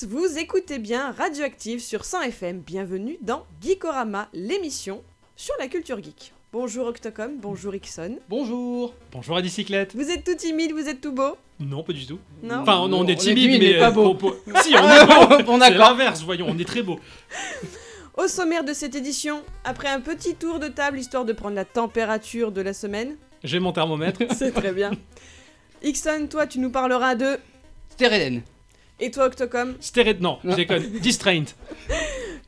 [0.00, 2.60] Tous, vous écoutez bien Radioactive sur 100 FM.
[2.60, 5.02] Bienvenue dans Geekorama, l'émission
[5.36, 6.32] sur la culture geek.
[6.52, 8.18] Bonjour Octocom, bonjour Ixon.
[8.28, 9.94] Bonjour Bonjour à bicyclette.
[9.94, 11.36] Vous êtes tout timide, vous êtes tout beau?
[11.58, 12.18] Non, pas du tout.
[12.42, 14.14] Non Enfin, non, on, On est timide, mais, mais pas euh, beau.
[14.14, 15.06] pour- pour- Si, on est
[15.38, 15.44] beau.
[15.44, 16.98] Bon, C'est l'inverse, voyons, on est très beau.
[18.16, 21.64] Au sommaire de cette édition, après un petit tour de table histoire de prendre la
[21.64, 24.22] température de la semaine, J'ai mon thermomètre.
[24.36, 24.92] c'est très bien.
[25.82, 27.38] Ixon, toi tu nous parleras de...
[27.90, 28.42] Stéréden.
[29.00, 30.56] Et toi Octocom Stéréd, non, je Non.
[30.56, 30.82] déconne.
[31.00, 31.44] Distraint.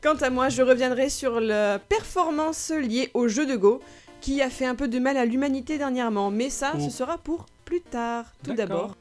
[0.01, 3.81] Quant à moi, je reviendrai sur la performance liée au jeu de Go,
[4.21, 6.79] qui a fait un peu de mal à l'humanité dernièrement, mais ça, Oh.
[6.83, 8.25] ce sera pour plus tard.
[8.43, 8.95] Tout d'abord,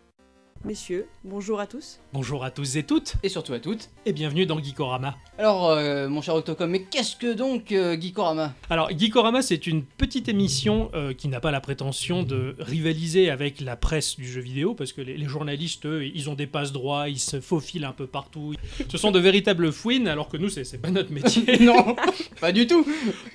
[0.65, 1.99] messieurs, bonjour à tous.
[2.13, 3.91] Bonjour à tous et toutes, Et surtout à toutes.
[4.07, 5.17] et bienvenue dans Geekorama.
[5.39, 8.55] Alors, euh, mon cher Octocom, mais qu'est-ce que donc euh, Geekorama?
[8.71, 13.61] Alors, Geekorama, c'est une petite émission euh, qui n'a pas la prétention de rivaliser avec
[13.61, 17.09] la presse du jeu vidéo, parce que les, les journalistes, eux, ils ont des passe-droits,
[17.09, 18.55] ils se faufilent un peu partout.
[18.89, 21.43] Ce sont de véritables fouines, alors que nous, c'est pas notre métier.
[21.63, 21.97] Non,
[22.41, 22.87] pas du tout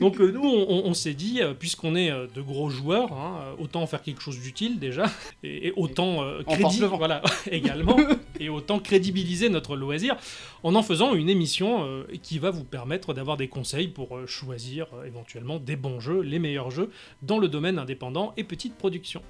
[0.02, 3.11] Donc euh, nous, on, on- on s'est dit, euh, puisqu'on est euh, de gros joueurs,
[3.14, 5.05] hein, autant faire quelque chose d'utile déjà,
[5.44, 6.55] et, et autant euh, En
[7.52, 7.98] également,
[8.40, 10.16] et autant crédibiliser notre loisir
[10.64, 14.28] en en faisant une émission euh, qui va vous permettre d'avoir des conseils pour euh,
[14.28, 16.90] choisir euh, éventuellement des bons jeux, les meilleurs jeux
[17.22, 19.22] dans le domaine indépendant et petite production.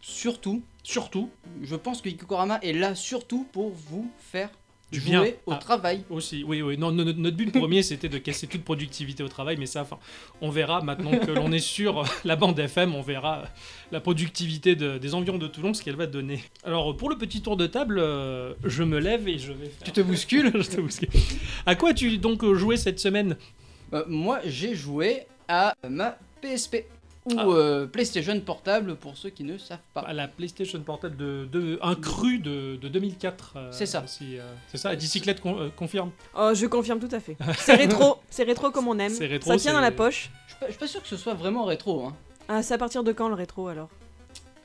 [0.00, 1.30] Surtout, Surtout,
[1.62, 4.50] je pense que Geekorama est là surtout pour vous faire
[4.92, 5.24] jouer bien.
[5.46, 5.56] au Ah.
[5.56, 6.02] travail.
[6.10, 6.76] Aussi, oui, oui.
[6.78, 9.82] Non, no- no- notre but premier, c'était de casser toute productivité au travail, mais ça,
[9.82, 9.98] enfin,
[10.40, 13.44] on verra maintenant que l'on est sur la bande FM, on verra euh,
[13.90, 16.42] la productivité de- des environs de Toulon, ce qu'elle va donner.
[16.64, 19.84] Alors, pour le petit tour de table, euh, je me lève et je vais faire.
[19.84, 21.08] Tu te bouscules Je te bouscule.
[21.66, 23.36] À quoi as-tu donc joué cette semaine?
[23.92, 26.84] Euh, Moi, j'ai joué à ma PSP.
[27.26, 27.46] Ou Ah.
[27.46, 30.00] euh, PlayStation Portable pour ceux qui ne savent pas.
[30.00, 33.52] À la PlayStation Portable de, de- un cru de, de 2004.
[33.56, 34.04] euh, C'est ça.
[34.08, 34.96] si, euh, c'est ça.
[34.96, 36.10] Dicyclette con- euh, confirme.
[36.36, 37.36] Oh, je confirme tout à fait.
[37.58, 39.12] C'est rétro, c'est rétro comme on aime.
[39.12, 40.30] C'est rétro, ça tient dans la poche.
[40.62, 42.04] Je suis pas- sûr que ce soit vraiment rétro.
[42.06, 42.16] Hein.
[42.48, 43.88] Ah, c'est à partir de quand le rétro alors?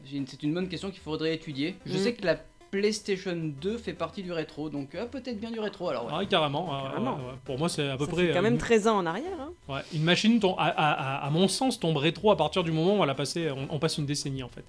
[0.09, 1.75] C'est une bonne question qu'il faudrait étudier.
[1.85, 1.97] Je Mm.
[1.97, 2.37] sais que la
[2.71, 6.05] PlayStation 2 fait partie du rétro, donc euh, peut-être bien du rétro alors.
[6.05, 6.11] ouais.
[6.21, 6.73] Ah, carrément.
[6.75, 7.15] euh, Carrément.
[7.15, 7.37] ouais, ouais.
[7.45, 8.27] Pour moi, c'est à peu Ça près.
[8.27, 9.31] fait quand euh, même une- 13 ans en arrière.
[9.39, 9.51] Hein.
[9.73, 12.71] Ouais, une machine, tombe- à, à- à- à mon sens, tombe rétro à partir du
[12.71, 14.63] moment où elle a passé, on, on passe une décennie en fait.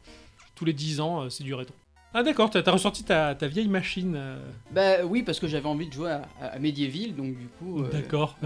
[0.54, 1.74] Tous les 10 ans, euh, c'est du rétro.
[2.14, 4.14] Ah d'accord, t'as ressorti ta, ta vieille machine.
[4.16, 4.38] euh,
[4.72, 7.82] Bah oui, parce que j'avais envie de jouer à, à, à Medieval, donc du coup.
[7.82, 8.36] euh, D'accord.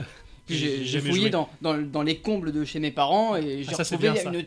[0.46, 1.30] puis j'ai j'ai fouillé joué.
[1.30, 4.20] dans, dans, dans les combles de chez mes parents et j'ai Ah, ça, c'est retrouvé
[4.38, 4.44] une-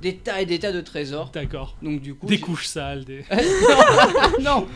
[0.00, 1.30] des tas et des tas de trésors.
[1.32, 1.76] D'accord.
[1.82, 2.26] Donc du coup.
[2.26, 3.24] Des couches sales, des...
[4.40, 4.66] non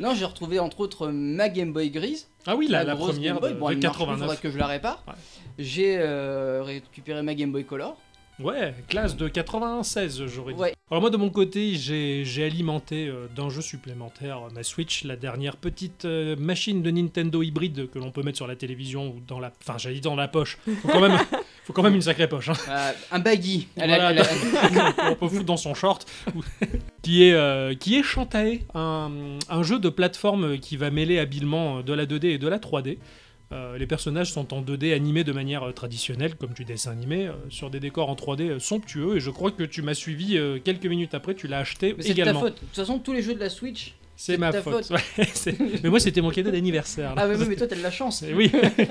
[0.00, 2.28] Non, j'ai retrouvé entre autres ma Game Boy grise.
[2.46, 3.52] Ah oui, la, la grosse première Game Boy.
[3.52, 4.18] de, Bon, de elle marche plus, 89.
[4.20, 5.02] faudrait que je la répare.
[5.06, 5.14] Ouais.
[5.58, 7.96] J'ai euh, récupéré ma Game Boy Color.
[8.40, 10.60] Ouais, classe de 96, j'aurais dit.
[10.60, 10.74] Ouais.
[10.92, 15.16] Alors moi, de mon côté, j'ai alimenté euh, d'un jeu supplémentaire euh, ma Switch, la
[15.16, 19.20] dernière petite euh, machine de Nintendo hybride que l'on peut mettre sur la télévision ou
[19.26, 19.50] dans la...
[19.60, 20.56] Enfin, j'allais dire dans la poche.
[20.82, 21.18] Faut quand même,
[21.68, 22.48] faut quand même une sacrée poche.
[22.48, 22.54] hein.
[22.70, 23.68] Euh, un baggy.
[23.76, 24.22] Elle elle
[25.10, 26.06] on peut foutre dans son short.
[27.02, 29.10] qui est, euh, qui est Shantae, un,
[29.50, 32.58] un jeu de plateforme qui va mêler habilement euh, de la 2D et de la
[32.58, 32.96] 3D.
[33.52, 37.32] Euh, les personnages sont en 2D animés de manière traditionnelle, comme du dessin animé, euh,
[37.50, 39.16] sur des décors en 3D euh, somptueux.
[39.16, 42.08] Et je crois que tu m'as suivi quelques minutes après, tu l'as acheté Mais c'est
[42.14, 42.40] ta également.
[42.40, 42.54] faute.
[42.54, 43.94] De toute façon, tous les jeux de la Switch.
[44.20, 44.90] C'est ma faute.
[45.82, 47.14] mais moi, c'était mon cadeau d'anniversaire.
[47.16, 48.24] Ah, mais, oui, mais toi, t'as de la chance.
[48.34, 48.50] Oui,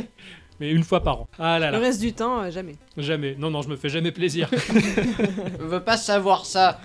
[0.59, 1.27] mais une fois par an.
[1.37, 1.77] Ah là là.
[1.77, 2.75] Le reste du temps, euh, jamais.
[2.95, 3.35] Jamais.
[3.37, 4.49] Non, non, je me fais jamais plaisir.
[4.51, 6.79] je veux pas savoir ça.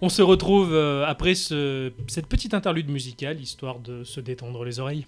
[0.00, 4.78] On se retrouve euh, après ce, cette petite interlude musicale, histoire de se détendre les
[4.78, 5.06] oreilles.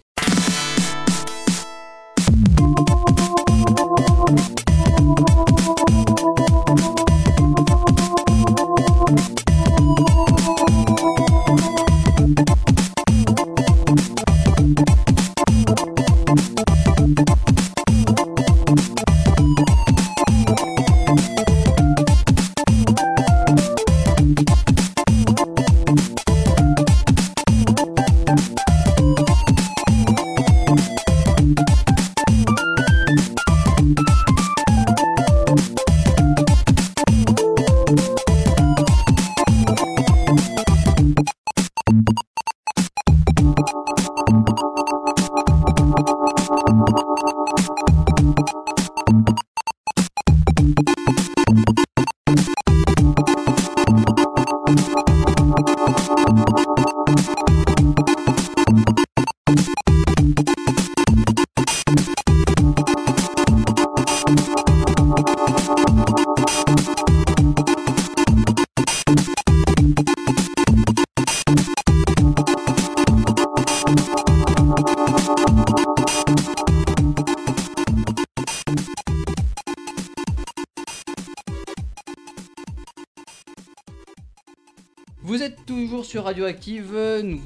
[86.45, 86.95] Radioactive,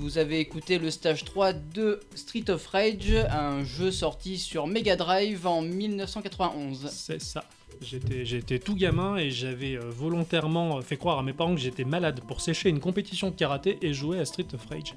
[0.00, 4.96] vous avez écouté le stage 3 de Street of Rage, un jeu sorti sur Mega
[4.96, 6.88] Drive en 1991.
[6.90, 7.44] C'est ça.
[7.80, 11.84] J'étais, j'étais tout gamin et j'avais euh, volontairement fait croire à mes parents que j'étais
[11.84, 14.96] malade pour sécher une compétition de karaté et jouer à Street of Rage.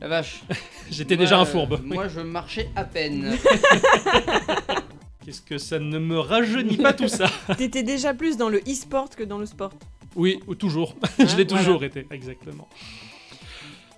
[0.00, 0.42] La vache.
[0.90, 1.80] J'étais Moi, déjà un euh, fourbe.
[1.84, 3.36] Moi, je marchais à peine.
[5.24, 7.26] Qu'est-ce que ça ne me rajeunit pas tout ça?
[7.56, 9.70] T'étais déjà plus dans le e-sport que dans le sport.
[10.16, 10.94] Oui, ou toujours.
[11.18, 11.64] je l'ai voilà.
[11.64, 12.68] toujours été, exactement.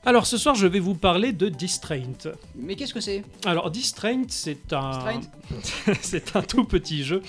[0.05, 2.33] Alors ce soir, je vais vous parler de Distraint.
[2.57, 3.23] Mais qu'est-ce que c'est?
[3.45, 5.95] Alors Distraint, c'est un, Distraint?
[6.01, 7.23] c'est un tout petit jeu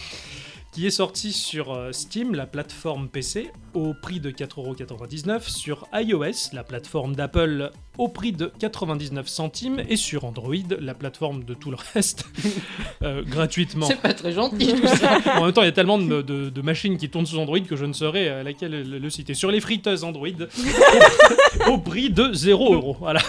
[0.72, 6.54] qui est sorti sur euh, Steam, la plateforme PC, au prix de 4,99€, sur iOS,
[6.54, 11.72] la plateforme d'Apple, au prix de 99 centimes, et sur Android, la plateforme de tout
[11.72, 12.26] le reste,
[13.04, 13.86] euh, gratuitement.
[13.88, 15.18] C'est pas très gentil tout ça.
[15.38, 17.60] En même temps, il y a tellement de, de- de machines qui tournent sous Android
[17.60, 19.34] que je ne saurais à laquelle le, le citer.
[19.34, 20.28] Sur les friteuses Android,
[21.68, 22.96] au, au prix de 0€.
[23.00, 23.22] Voilà.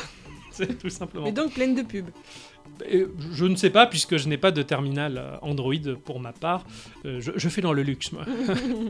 [0.53, 1.25] C'est tout simplement.
[1.25, 2.11] Mais donc pleine de pubs.
[3.33, 5.75] Je ne sais pas, puisque je n'ai pas de terminal euh, Android
[6.05, 6.65] pour ma part.
[7.05, 8.25] Euh, je, je fais dans le luxe, moi.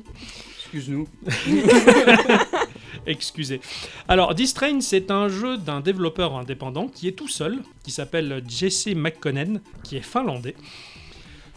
[0.65, 1.07] Excuse-nous.
[3.07, 3.61] Excusez.
[4.09, 8.89] Alors, Distrain, c'est un jeu d'un développeur indépendant qui est tout seul, qui s'appelle Jesse
[8.95, 10.55] McConnell, qui est finlandais.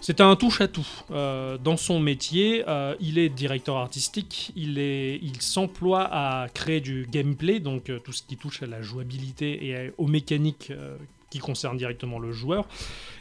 [0.02, 0.86] C'est un touche-à-tout.
[1.12, 6.80] Euh, dans son métier, euh, il est directeur artistique, il, est, il s'emploie à créer
[6.80, 10.72] du gameplay, donc euh, tout ce qui touche à la jouabilité et à- aux mécaniques
[11.36, 12.66] qui concernent directement le joueur.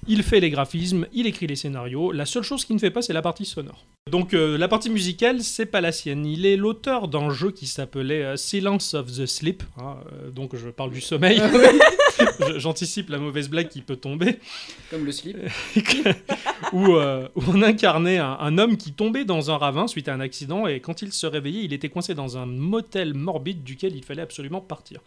[0.06, 2.12] Il fait les graphismes, il écrit les scénarios.
[2.12, 3.84] La seule chose qu'il ne fait pas, c'est la partie sonore.
[4.12, 6.25] Donc euh, la partie musicale, c'est pas la sienne.
[6.26, 9.62] Il est l'auteur d'un jeu qui s'appelait euh, Silence of the Sleep.
[9.78, 11.43] hein, euh, donc je parle du sommeil.
[12.38, 14.38] Je- J'anticipe la mauvaise blague qui peut tomber.
[14.90, 15.37] Comme le slip.
[16.72, 20.20] où, où on incarnait un, un homme qui tombait dans un ravin suite à un
[20.20, 24.05] accident et quand il se réveillait, il était coincé dans un motel morbide duquel il
[24.05, 25.00] fallait absolument partir.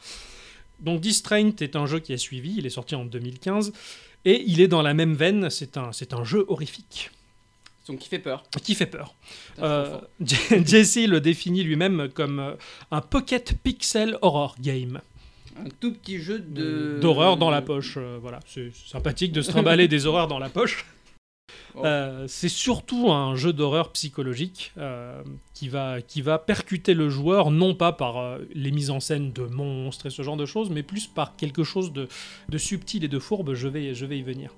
[0.79, 3.73] Donc Distraint est un jeu qui a suivi, il est sorti en 2015
[4.25, 7.11] et il est dans la même veine, c'est un, c'est un jeu horrifique
[7.87, 8.43] Donc qui fait peur.
[8.63, 9.15] qui fait peur.
[9.59, 9.99] Euh.
[10.19, 12.55] Jesse le définit lui-même comme euh,
[12.91, 15.01] un pocket pixel horror game.
[15.59, 16.99] Un tout petit jeu de...
[17.01, 17.95] D'horreur dans la poche.
[17.97, 20.85] euh, voilà, c'est sympathique de se trimballer des horreurs dans la poche.
[21.75, 21.85] Oh.
[21.85, 25.23] Euh, c'est surtout un jeu d'horreur psychologique euh,
[25.53, 30.07] qui, va, percuter le joueur, non pas par euh, les mises en scène de monstres
[30.07, 32.07] et ce genre de choses, mais plus par quelque chose de,
[32.49, 33.53] de subtil et de fourbe.
[33.53, 34.51] Je vais, je vais y venir.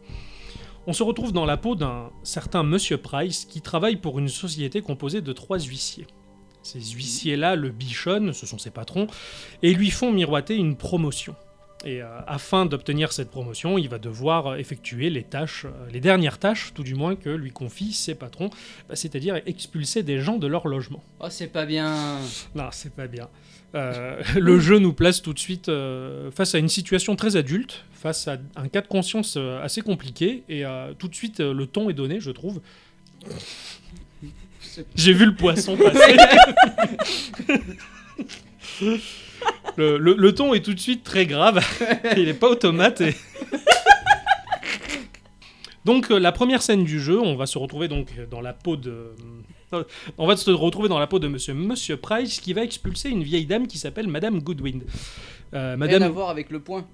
[0.87, 4.81] On se retrouve dans la peau d'un certain Monsieur Price qui travaille pour une société
[4.81, 6.07] composée de trois huissiers.
[6.63, 9.07] Ces huissiers-là le bichonnent, ce sont ses patrons,
[9.61, 11.35] et lui font miroiter une promotion.
[11.85, 16.01] Et euh, afin d'obtenir cette promotion, il va devoir euh, effectuer les tâches, euh, les
[16.01, 18.49] dernières tâches, tout du moins, que lui confient ses patrons,
[18.89, 21.01] bah, c'est-à-dire expulser des gens de leur logement.
[21.21, 22.19] Oh, c'est pas bien.
[22.53, 23.29] Non, c'est pas bien.
[23.75, 27.83] Euh, le jeu nous place tout de suite euh, face à une situation très adulte,
[27.93, 30.63] face à un cas de conscience euh, assez compliqué, et
[30.97, 32.61] tout de suite le ton est donné, je trouve.
[34.95, 36.17] J'ai vu le poisson passer.
[39.77, 41.63] le, le- le ton est tout de suite très grave.
[42.17, 43.01] Il n'est pas automate.
[43.01, 43.15] et-
[45.85, 48.75] donc euh, la première scène du jeu, on va se retrouver donc dans la peau
[48.75, 49.13] de...
[49.73, 49.83] euh,
[50.17, 53.23] On va se retrouver dans la peau de Monsieur, Monsieur Price qui va expulser une
[53.23, 54.81] vieille dame qui s'appelle Madame Goodwin.
[55.53, 56.01] Euh, Madame...
[56.03, 56.85] Rien à voir avec le point.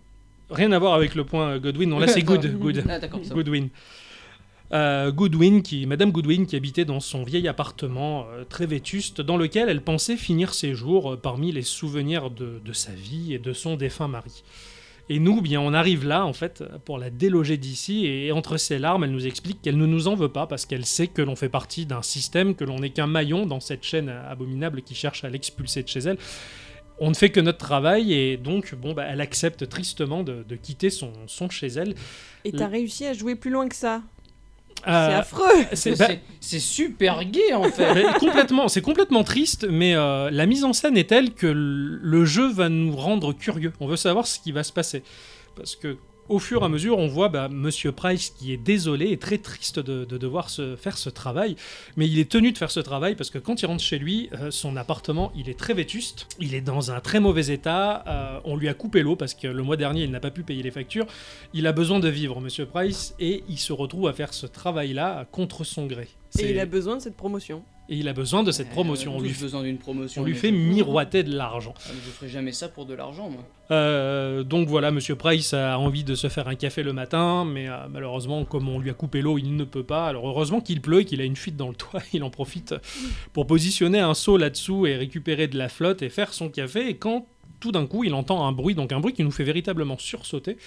[0.51, 2.59] Rien à voir avec le point Godwin, non là c'est Good.
[2.59, 2.83] good.
[2.87, 2.99] Ah.
[3.33, 3.69] Goodwin.
[4.73, 9.37] Euh, Goodwin, qui, Madame Goodwin, qui habitait dans son vieil appartement euh, très vétuste, dans
[9.37, 13.39] lequel elle pensait finir ses jours euh, parmi les souvenirs de, de sa vie et
[13.39, 14.43] de son défunt mari.
[15.07, 18.79] Et nous, bien, on arrive là, en fait, pour la déloger d'ici, et entre ses
[18.79, 21.35] larmes, elle nous explique qu'elle ne nous en veut pas, parce qu'elle sait que l'on
[21.35, 25.23] fait partie d'un système, que l'on n'est qu'un maillon dans cette chaîne abominable qui cherche
[25.23, 26.17] à l'expulser de chez elle.
[26.97, 30.55] On ne fait que notre travail, et donc, bon, bah, elle accepte tristement de, de
[30.55, 31.93] quitter son, son chez elle.
[32.43, 34.01] Et t'as réussi à jouer plus loin que ça.
[34.85, 35.65] C'est Euh, affreux.
[35.73, 36.07] c'est- bah,
[36.39, 37.93] c'est super gay en fait.
[37.95, 42.25] Mais complètement, c'est complètement triste, mais euh, la mise en scène est telle que le
[42.25, 43.73] jeu va nous rendre curieux.
[43.79, 45.01] On veut savoir ce qui va se passer.
[45.55, 45.97] Parce que
[46.29, 49.37] au fur et à mesure, on voit bah, Monsieur Price qui est désolé et très
[49.37, 51.55] triste de, de devoir se faire ce travail,
[51.97, 54.29] mais il est tenu de faire ce travail parce que quand il rentre chez lui,
[54.33, 58.39] euh, son appartement, il est très vétuste, il est dans un très mauvais état, euh,
[58.45, 60.63] on lui a coupé l'eau parce que le mois dernier, il n'a pas pu payer
[60.63, 61.05] les factures,
[61.53, 65.25] il a besoin de vivre, Monsieur Price, et il se retrouve à faire ce travail-là
[65.31, 66.07] contre son gré.
[66.39, 67.63] Et il a besoin de cette promotion.
[67.87, 69.13] et il a besoin de cette promotion.
[69.13, 70.21] Euh, On lui, fait- besoin d'une promotion.
[70.23, 71.73] on lui fait je- miroiter de l'argent.
[71.77, 73.43] Ah, je ferai jamais ça pour de l'argent moi.
[73.71, 77.69] Euh, donc voilà, Monsieur Price a envie de se faire un café le matin, mais
[77.69, 80.07] euh, malheureusement, comme on lui a coupé l'eau, il ne peut pas.
[80.07, 82.01] Alors heureusement qu'il pleut et qu'il a une fuite dans le toit.
[82.13, 82.73] Il en profite
[83.33, 86.89] pour positionner un seau là-dessous et récupérer de la flotte et faire son café.
[86.89, 87.27] Et quand
[87.59, 90.57] tout d'un coup, il entend un bruit, donc un bruit qui nous fait véritablement sursauter.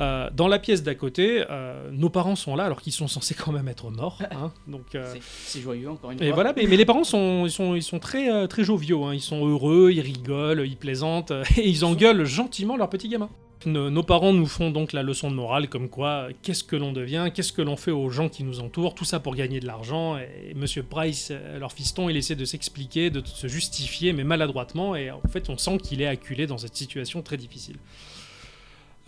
[0.00, 3.34] Euh, dans la pièce d'à côté, euh, nos parents sont là alors qu'ils sont censés
[3.34, 4.18] quand même être morts.
[4.30, 4.52] hein.
[4.66, 5.14] donc, euh,
[5.46, 6.34] C'est- joyeux encore une et fois.
[6.34, 9.04] voilà, mais, mais les parents sont, ils sont, ils sont très, très joviaux.
[9.04, 9.14] hein.
[9.14, 13.30] Ils sont heureux, ils rigolent, ils plaisantent et ils engueulent gentiment leurs petits gamins.
[13.66, 16.92] Nos, nos parents nous font donc la leçon de morale comme quoi, qu'est-ce que l'on
[16.92, 19.66] devient, qu'est-ce que l'on fait aux gens qui nous entourent, tout ça pour gagner de
[19.66, 20.18] l'argent.
[20.18, 25.10] Et Monsieur Price, leur fiston, il essaie de s'expliquer, de se justifier, mais maladroitement, et
[25.10, 27.76] en fait on sent qu'il est acculé dans cette situation très difficile.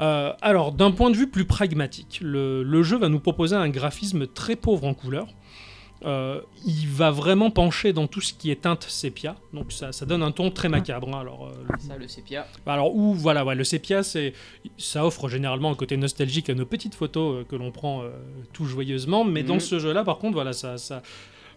[0.00, 3.68] Euh, alors, d'un point de vue plus pragmatique, le, le jeu va nous proposer un
[3.70, 5.28] graphisme très pauvre en couleurs.
[6.04, 10.04] Euh, il va vraiment pencher dans tout ce qui est teinte sépia, donc ça, ça
[10.04, 11.08] donne un ton très macabre.
[11.16, 11.20] hein.
[11.20, 12.46] Alors, euh, Ça, le sépia.
[12.66, 14.34] bah Alors, ou voilà, ouais, le sépia, c'est,
[14.76, 18.02] ça offre généralement un côté nostalgique à nos petites photos que l'on prend
[18.52, 19.60] tout joyeusement, mais dans Mhm.
[19.60, 21.00] ce jeu-là, par contre, voilà, ça, ça,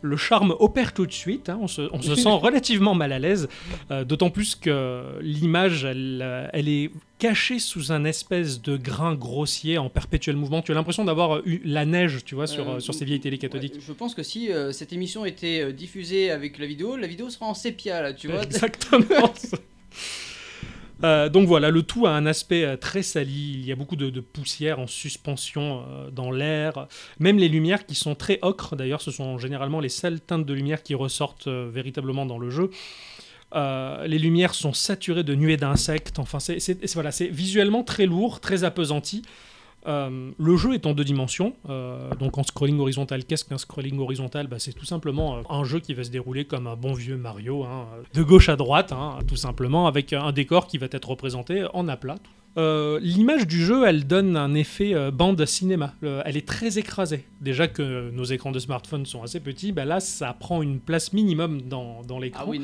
[0.01, 1.50] le charme opère tout de suite.
[1.50, 3.48] hein, on, se, on se sent relativement mal à l'aise,
[3.91, 9.13] euh, d'autant plus que l'image, elle, euh, elle est cachée sous un espèce de grain
[9.15, 10.62] grossier en perpétuel mouvement.
[10.62, 13.38] Tu as l'impression d'avoir eu la neige, tu vois, sur, Euh, sur ces vieilles télé
[13.38, 13.74] cathodiques.
[13.75, 17.29] Ouais, je pense que si euh, cette émission était diffusée avec la vidéo, la vidéo
[17.29, 18.44] sera en sépia là, tu vois.
[18.44, 19.06] Exactement.
[21.03, 23.53] Euh, donc voilà, le tout a un aspect euh, très sali.
[23.53, 26.88] Il y a beaucoup de, poussière en suspension euh, dans l'air.
[27.20, 30.53] Même les lumières qui sont très ocre, d'ailleurs, ce sont généralement les seules teintes de
[30.53, 32.70] lumière qui ressortent véritablement dans le jeu.
[33.56, 36.20] Les lumières sont saturées de nuées d'insectes.
[36.20, 39.24] Enfin, c'est- voilà, c'est visuellement très lourd, très appesanti.
[39.88, 43.24] Euh, le jeu est en deux dimensions, euh, donc en scrolling horizontal.
[43.25, 46.45] Qu'est-ce qu'un scrolling horizontal Bah, C'est tout simplement euh, un jeu qui va se dérouler
[46.45, 50.31] comme un bon vieux Mario, hein, de gauche à droite, hein, tout simplement, avec un
[50.31, 52.15] décor qui va être représenté en aplat.
[52.58, 55.94] Euh, L'image du jeu, elle donne un effet euh, bande cinéma.
[56.01, 57.25] Le- elle est très écrasée.
[57.41, 61.13] Déjà que nos écrans de smartphone sont assez petits, bah là, ça prend une place
[61.13, 62.44] minimum dans, dans l'écran.
[62.46, 62.60] Ah oui,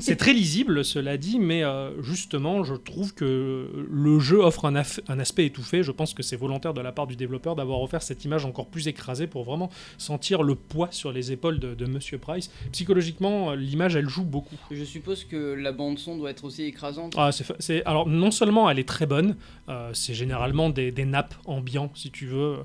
[0.00, 4.74] c'est- très lisible, cela dit, mais euh, justement, je trouve que le jeu offre un,
[4.74, 5.82] aspect étouffé.
[5.82, 8.66] Je pense que c'est volontaire de la part du développeur d'avoir offert cette image encore
[8.66, 12.50] plus écrasée pour vraiment sentir le poids sur les épaules de, de Monsieur Price.
[12.72, 14.56] Psychologiquement, l'image, elle joue beaucoup.
[14.70, 17.14] je suppose que la bande son doit être aussi écrasante.
[17.16, 19.25] Ah, c'est- alors, non seulement elle est très bonne,
[19.68, 22.56] euh, c'est généralement des, des nappes ambiants, si tu veux.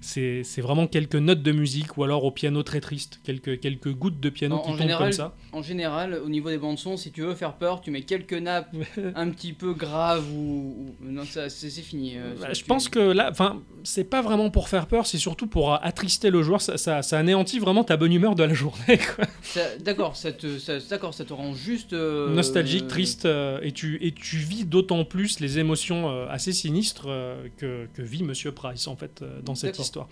[0.00, 3.92] C'est c'est vraiment quelques notes de musique ou alors au piano très triste, quelques, quelques
[3.92, 5.34] gouttes de piano En- qui en tombent général, comme ça.
[5.52, 8.32] En général, au niveau des bandes son, si tu veux faire peur, tu mets quelques
[8.34, 8.74] nappes
[9.14, 12.14] un petit peu graves ou, ou- non, ça c'est fini.
[12.16, 15.18] euh, Bah, je tu- pense que là, enfin, c'est pas vraiment pour faire peur, c'est
[15.18, 16.60] surtout pour attrister le joueur.
[16.60, 18.98] Ça, ça, ça anéantit vraiment ta bonne humeur de la journée.
[19.84, 23.26] D'accord, ça te, d'accord, ça te rend juste euh, Nostalgique, triste,
[23.62, 28.02] et, tu, et tu vis d'autant plus les émotions euh, assez sinistres euh, que, que
[28.02, 30.08] vit Monsieur Price en fait euh, dans cette histoire.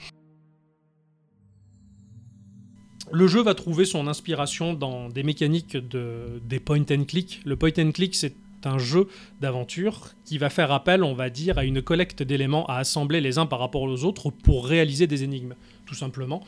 [3.10, 7.40] Le jeu va trouver son inspiration dans des mécaniques de, des point and click.
[7.44, 9.08] Le point and click, c'est un jeu
[9.40, 13.38] d'aventure qui va faire appel, on va dire, à une collecte d'éléments à assembler les
[13.38, 15.54] uns par rapport aux autres pour réaliser des énigmes,
[15.86, 16.42] tout simplement.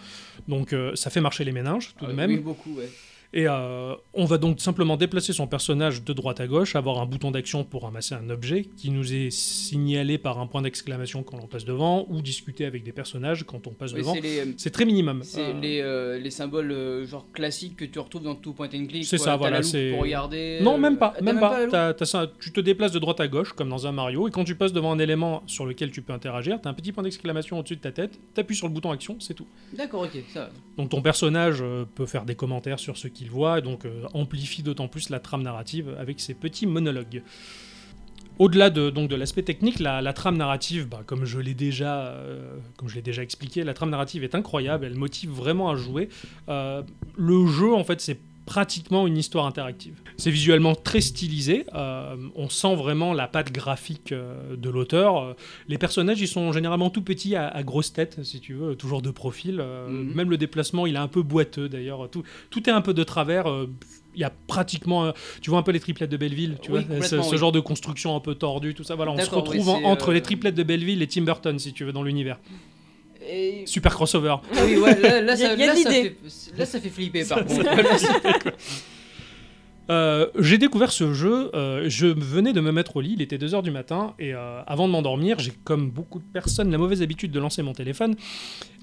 [0.49, 2.31] Donc euh, ça fait marcher les méninges, tout de euh, même.
[2.31, 2.91] Oui, beaucoup, ouais.
[3.33, 7.07] Et euh, on va donc simplement déplacer son personnage de droite à gauche, avoir un
[7.07, 11.39] bouton d'action pour ramasser un objet qui nous est signalé par un point d'exclamation quand
[11.41, 14.15] on passe devant, ou discuter avec des personnages quand on passe Oui, devant.
[14.21, 15.21] c'est euh, C'est très minimum.
[15.23, 18.87] c'est Euh, les, euh, les symboles genre classiques que tu retrouves dans tout point and
[18.87, 19.05] click.
[19.05, 20.59] C'est ça, voilà, c'est- pour regarder.
[20.63, 21.95] Non, même pas, t'as même pas.
[22.41, 24.73] tu te déplaces de droite à gauche, comme dans un Mario, et quand tu passes
[24.73, 27.81] devant un élément sur lequel tu peux interagir, t'as un petit point d'exclamation au-dessus de
[27.81, 29.47] ta tête, t'appuies sur le bouton action, c'est tout.
[29.73, 30.41] D'accord, ok, ça.
[30.47, 30.51] va.
[30.77, 31.63] Donc ton personnage
[31.95, 35.43] peut faire des commentaires sur ce qu'il voit, donc euh, amplifie d'autant plus la trame
[35.43, 37.23] narrative avec ses petits monologues.
[38.39, 42.57] Au-delà de, donc, de l'aspect technique, la, trame narrative, bah, comme je l'ai déjà, euh,
[43.05, 46.09] déjà expliqué, la trame narrative est incroyable, elle motive vraiment à jouer.
[46.49, 46.83] Euh,
[47.19, 48.19] le jeu, en fait, c'est
[48.51, 49.95] pratiquement une histoire interactive.
[50.17, 55.37] C'est visuellement très stylisé, euh, on sent vraiment la patte graphique euh, de l'auteur.
[55.69, 59.03] Les personnages, ils sont généralement tout petits à, à grosse tête, si tu veux, toujours
[59.03, 59.61] de profil.
[59.61, 60.15] Euh, Mhm.
[60.15, 62.11] Même le déplacement, il est un peu boiteux d'ailleurs.
[62.11, 63.45] Tout, tout est un peu de travers.
[64.17, 66.83] Il y a pratiquement, tu vois un peu les triplettes de Belleville, tu Oui, vois,
[66.83, 67.39] ce, complètement, ce oui.
[67.39, 68.97] genre de construction un peu tordue, tout ça.
[68.97, 71.57] Voilà, on se retrouve oui, en- c'est, entre les triplettes de Belleville et Tim Burton,
[71.61, 72.41] si tu veux, dans l'univers.
[73.31, 73.63] Et...
[73.67, 74.37] Super crossover.
[74.65, 76.17] Oui, ouais, là, ça, là, fait,
[76.57, 77.65] là, ça fait flipper par contre.
[79.91, 83.39] Euh, j'ai découvert ce jeu, euh, je venais de me mettre au lit, il était
[83.39, 87.03] 2h du matin, et euh, avant de m'endormir, j'ai comme beaucoup de personnes la mauvaise
[87.03, 88.15] habitude de lancer mon téléphone,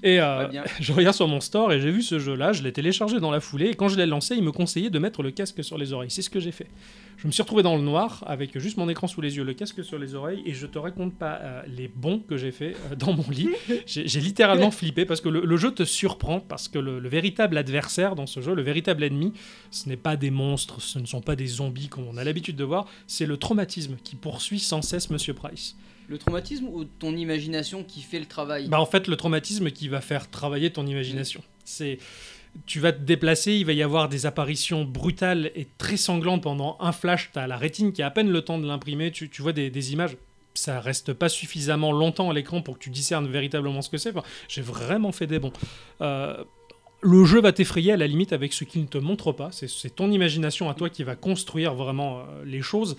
[0.02, 0.18] et
[0.80, 3.40] je regarde sur mon store et j'ai vu ce jeu-là, je l'ai téléchargé dans la
[3.40, 5.94] foulée, et quand je l'ai lancé, il me conseillait de mettre le casque sur les
[5.94, 6.68] oreilles, c'est ce que j'ai fait.
[7.16, 9.54] Je me suis retrouvé dans le noir, avec juste mon écran sous les yeux, le
[9.54, 13.12] casque sur les oreilles, et je te raconte pas les bons que j'ai fait dans
[13.12, 13.48] mon lit.
[13.86, 17.08] J'ai j'ai littéralement flippé, parce que le, le jeu te surprend, parce que le, le
[17.08, 19.32] véritable adversaire dans ce jeu, le véritable ennemi,
[19.70, 22.24] ce n'est pas des monstres, ce ce ne sont pas des zombies comme on a
[22.24, 25.76] l'habitude de voir, c'est le traumatisme qui poursuit sans cesse Monsieur Price.
[26.08, 28.68] Le traumatisme ou ton imagination qui fait le travail?
[28.68, 31.42] Bah en fait le traumatisme qui va faire travailler ton imagination.
[31.64, 31.98] C'est
[32.66, 36.76] tu vas te déplacer, il va y avoir des apparitions brutales et très sanglantes pendant
[36.80, 37.30] un flash.
[37.32, 39.52] Tu as la rétine qui a à peine le temps de l'imprimer, tu, tu vois
[39.52, 40.16] des, des images.
[40.54, 44.10] Ça reste pas suffisamment longtemps à l'écran pour que tu discernes véritablement ce que c'est.
[44.10, 45.52] Enfin, J'ai vraiment fait des bons.
[46.00, 46.42] Euh,
[47.00, 49.50] le jeu va t'effrayer à la limite avec ce qu'il ne te montre pas.
[49.52, 52.96] C'est- ton imagination à toi qui va construire vraiment euh, les choses.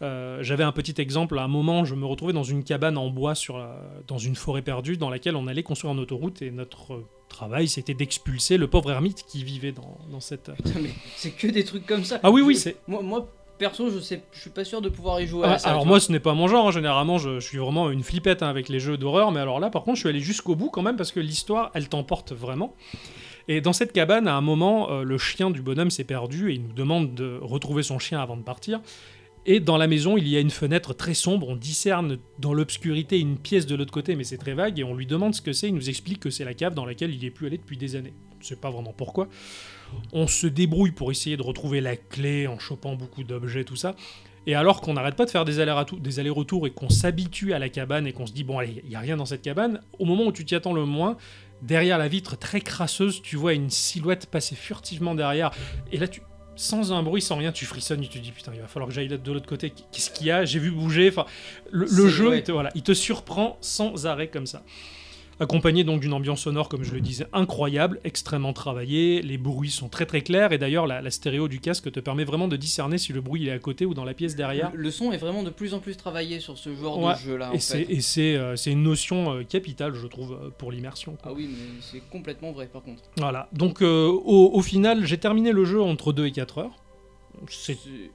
[0.00, 1.38] Euh, J'avais un petit exemple.
[1.38, 4.36] À un moment, je me retrouvais dans une cabane en bois sur la- dans une
[4.36, 8.56] forêt perdue dans laquelle on allait construire une autoroute et notre euh, travail c'était d'expulser
[8.58, 10.52] le pauvre ermite qui vivait dans, dans cette.
[10.54, 12.20] Putain, mais c'est que des trucs comme ça.
[12.22, 12.76] Ah oui, oui, c'est.
[12.86, 15.42] Moi, moi, perso, je sais, je suis pas sûr de pouvoir y jouer.
[15.44, 16.68] Ah, à ça, alors moi, ce n'est pas mon genre.
[16.68, 16.70] hein.
[16.70, 19.32] Généralement, je, je suis vraiment une flippette hein, avec les jeux d'horreur.
[19.32, 21.70] Mais alors là, par contre, je suis allé jusqu'au bout quand même parce que l'histoire,
[21.74, 22.74] elle t'emporte vraiment.
[23.48, 26.54] Et dans cette cabane, à un moment, euh, le chien du bonhomme s'est perdu et
[26.54, 28.80] il nous demande de retrouver son chien avant de partir.
[29.46, 31.48] Et dans la maison, il y a une fenêtre très sombre.
[31.48, 34.78] On discerne dans l'obscurité une pièce de l'autre côté, mais c'est très vague.
[34.78, 35.68] Et on lui demande ce que c'est.
[35.68, 37.96] Il nous explique que c'est la cave dans laquelle il n'est plus allé depuis des
[37.96, 38.12] années.
[38.38, 39.28] Ne sait pas vraiment pourquoi.
[40.12, 43.94] On se débrouille pour essayer de retrouver la clé en chopant beaucoup d'objets, tout ça.
[44.46, 48.06] Et alors qu'on n'arrête pas de faire des allers-retours et qu'on s'habitue à la cabane
[48.06, 50.24] et qu'on se dit, bon, allez, il n'y a rien dans cette cabane, au moment
[50.24, 51.16] où tu t'y attends le moins,
[51.60, 55.50] derrière la vitre très crasseuse, tu vois une silhouette passer furtivement derrière.
[55.92, 56.22] Et là, tu,
[56.56, 58.94] sans un bruit, sans rien, tu frissonnes, tu te dis, putain, il va falloir que
[58.94, 59.70] j'aille de l'autre côté.
[59.70, 60.44] Qu'est-ce qu'il y a?
[60.44, 61.08] J'ai vu bouger.
[61.08, 61.26] Enfin,
[61.70, 62.38] le, jeu, ouais.
[62.38, 64.62] il te, voilà, il te surprend sans arrêt comme ça.
[65.40, 69.22] Accompagné donc d'une ambiance sonore, comme je le disais, incroyable, extrêmement travaillée.
[69.22, 72.24] Les bruits sont très très clairs et d'ailleurs la, la stéréo du casque te permet
[72.24, 74.70] vraiment de discerner si le bruit il est à côté ou dans la pièce derrière.
[74.74, 77.18] Le, le son est vraiment de plus en plus travaillé sur ce genre Ouais, de
[77.20, 77.50] jeu-là.
[77.50, 77.60] en Et
[78.00, 81.16] c'est euh, une notion euh, capitale, je trouve, euh, pour l'immersion.
[81.24, 83.02] Ah oui, mais c'est complètement vrai par contre.
[83.16, 83.48] Voilà.
[83.52, 86.76] Donc euh, au, au final, j'ai terminé le jeu entre 2 et 4 heures.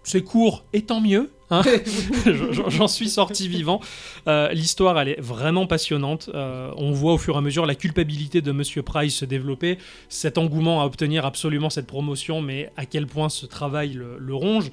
[0.03, 1.31] C'est court et tant mieux.
[1.49, 1.62] hein.
[2.25, 3.79] J'en j'en suis sorti vivant.
[4.27, 6.29] Euh, L'histoire, elle est vraiment passionnante.
[6.33, 9.77] Euh, on voit au fur et à mesure la culpabilité de Monsieur Price se développer,
[10.09, 14.33] cet engouement à obtenir absolument cette promotion, mais à quel point ce travail le, le
[14.36, 14.71] ronge.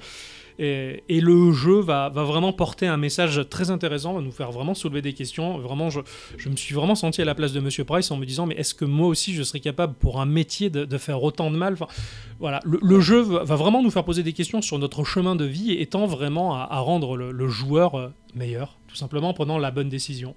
[0.59, 5.01] Et, le jeu va, vraiment porter un message très intéressant, va nous faire vraiment soulever
[5.01, 5.59] des questions.
[5.59, 5.99] Vraiment, je,
[6.49, 8.73] me suis vraiment senti à la place de Monsieur Price en me disant, mais est-ce
[8.73, 11.73] que moi aussi je serais capable pour un métier de, faire autant de mal?
[11.73, 11.87] Enfin,
[12.39, 15.73] voilà, le, jeu va vraiment nous faire poser des questions sur notre chemin de vie
[15.73, 19.57] et tend vraiment à, à rendre le, le joueur euh, meilleur, tout simplement en prenant
[19.57, 20.35] la bonne décision.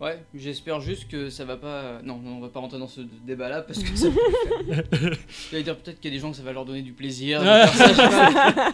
[0.00, 2.00] Ouais, j'espère juste que ça va pas.
[2.02, 4.08] Non, non, on va pas rentrer dans ce débat-là parce que ça.
[5.50, 7.42] J'allais dire peut-être qu'il y a des gens que ça va leur donner du plaisir.
[7.74, 8.72] ça.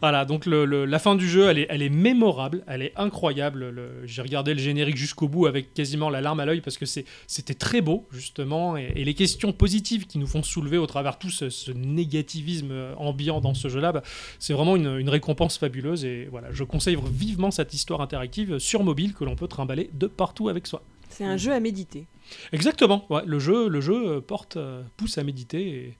[0.00, 2.92] Voilà, donc le- le- la fin du jeu, elle est, elle est mémorable, elle est
[2.96, 3.68] incroyable.
[3.70, 6.86] Le- J'ai regardé le générique jusqu'au bout avec quasiment la larme à l'œil parce que
[6.86, 8.76] c'était très beau, justement.
[8.78, 12.70] Et, et les questions positives qui nous font soulever au travers tout ce, ce négativisme
[12.70, 14.02] euh, ambiant dans ce jeu-là, bah,
[14.38, 16.04] c'est vraiment une, une récompense fabuleuse.
[16.06, 20.06] Et voilà, je conseille vivement cette histoire interactive sur mobile que l'on peut trimballer de
[20.06, 20.82] partout avec soi.
[21.10, 22.06] C'est un jeu à méditer.
[22.52, 25.68] Exactement, ouais, le jeu, le jeu euh, porte, euh, pousse à méditer.
[25.68, 25.94] Et...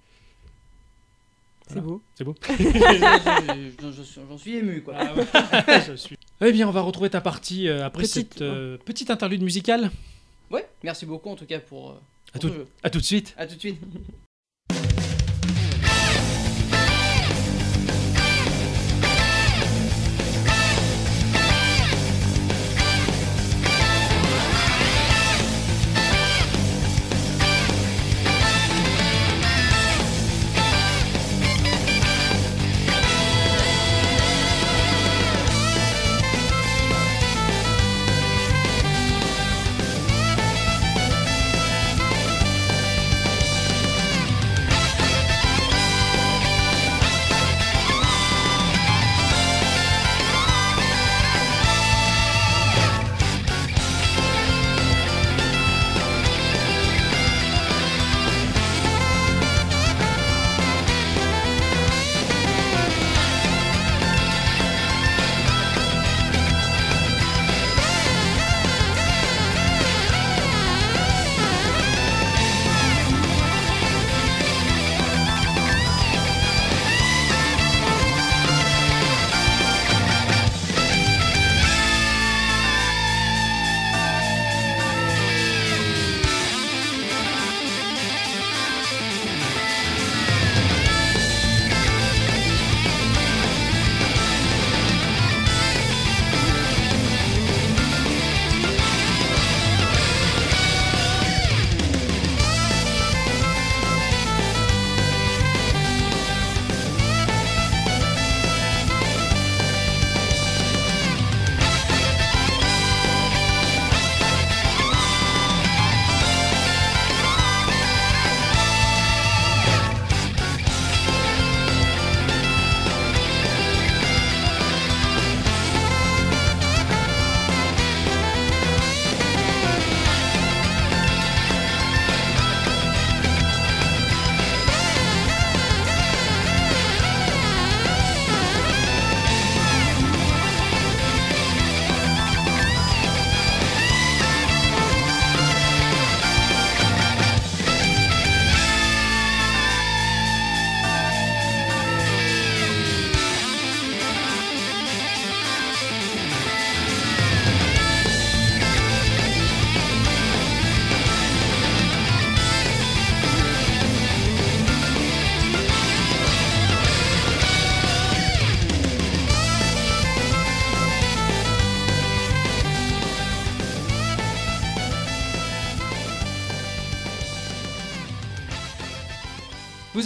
[1.68, 2.02] C'est beau.
[2.14, 2.34] C'est beau.
[3.80, 4.94] J'en suis- ému quoi.
[5.86, 9.10] Je suis- Eh bien, on va retrouver ta partie euh, après Petite- cette euh, petite
[9.10, 9.90] interlude musicale.
[10.50, 11.90] Ouais, merci beaucoup en tout cas pour.
[11.90, 11.94] euh,
[12.34, 12.66] À tout, ce jeu.
[12.82, 13.34] à tout de suite.
[13.36, 13.80] À tout de suite.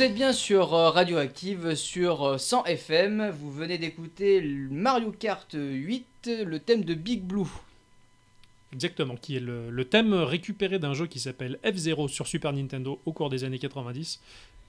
[0.08, 3.30] Êtes bien sur euh, Radioactive, sur euh, 100 FM.
[3.38, 7.46] Vous venez d'écouter Mario Kart 8, le thème de Big Blue.
[8.72, 12.98] Exactement, qui est le, le thème récupéré d'un jeu qui s'appelle F-Zero sur Super Nintendo
[13.04, 14.20] au cours des années 90.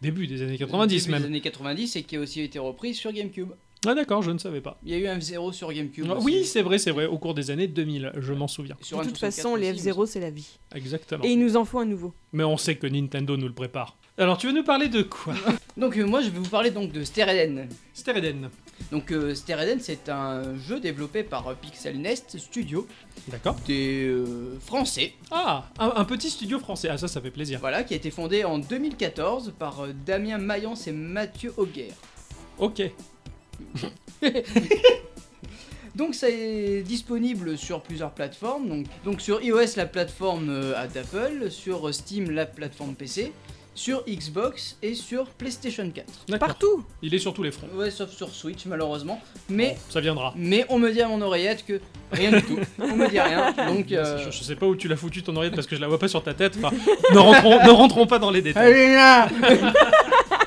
[0.02, 1.22] Début des années 90 Début même.
[1.22, 3.52] des années 90 et qui a aussi été repris sur GameCube.
[3.88, 4.78] Ah d'accord, je ne savais pas.
[4.84, 6.06] Il y a eu un F0 sur GameCube.
[6.10, 6.26] Ah, aussi.
[6.26, 8.76] oui, c'est vrai, c'est vrai, au cours des années 2000, je m'en souviens.
[8.82, 10.50] Sur De toute 64 façon, les aussi, F0, c'est la vie.
[10.76, 11.24] Exactement.
[11.24, 12.14] Et il nous en faut un nouveau.
[12.34, 13.96] Mais on sait que Nintendo nous le prépare.
[14.18, 15.34] Alors, tu veux nous parler de quoi?
[15.78, 17.70] Donc euh, moi je vais vous parler donc de Stereden.
[17.94, 18.50] Stereden.
[18.92, 22.86] Donc euh, Stereden c'est un jeu développé par euh, Pixel Nest Studio,
[23.30, 23.56] D'accord.
[23.66, 26.90] des euh, Français, Ah, un, un petit studio français.
[26.92, 27.62] Ah, ça, ça fait plaisir.
[27.62, 31.88] voilà, qui a été fondé en 2014 par euh, Damien Mayence et Mathieu Auguer.
[32.58, 32.82] Ok.
[35.96, 41.50] Donc ça est disponible sur plusieurs plateformes, donc, donc sur iOS la plateforme euh, d'Apple,
[41.50, 43.34] sur Steam la plateforme PC,
[43.76, 46.06] sur Xbox et sur PlayStation 4.
[46.30, 46.48] D'accord.
[46.48, 47.68] Partout Il est sur tous les fronts.
[47.74, 49.20] Ouais, sauf sur Switch malheureusement.
[49.50, 50.34] Mais, Bon, ça viendra.
[50.38, 51.82] mais on me dit à mon oreillette que
[52.14, 52.60] rien du tout.
[52.80, 53.52] On me dit rien.
[53.68, 55.82] Donc euh, Je, je sais pas où tu l'as foutu ton oreillette parce que je
[55.82, 56.58] la vois pas sur ta tête.
[56.64, 56.74] Enfin,
[57.14, 58.72] ne, rentrons, ne rentrons pas dans les détails.
[58.72, 59.28] Allez là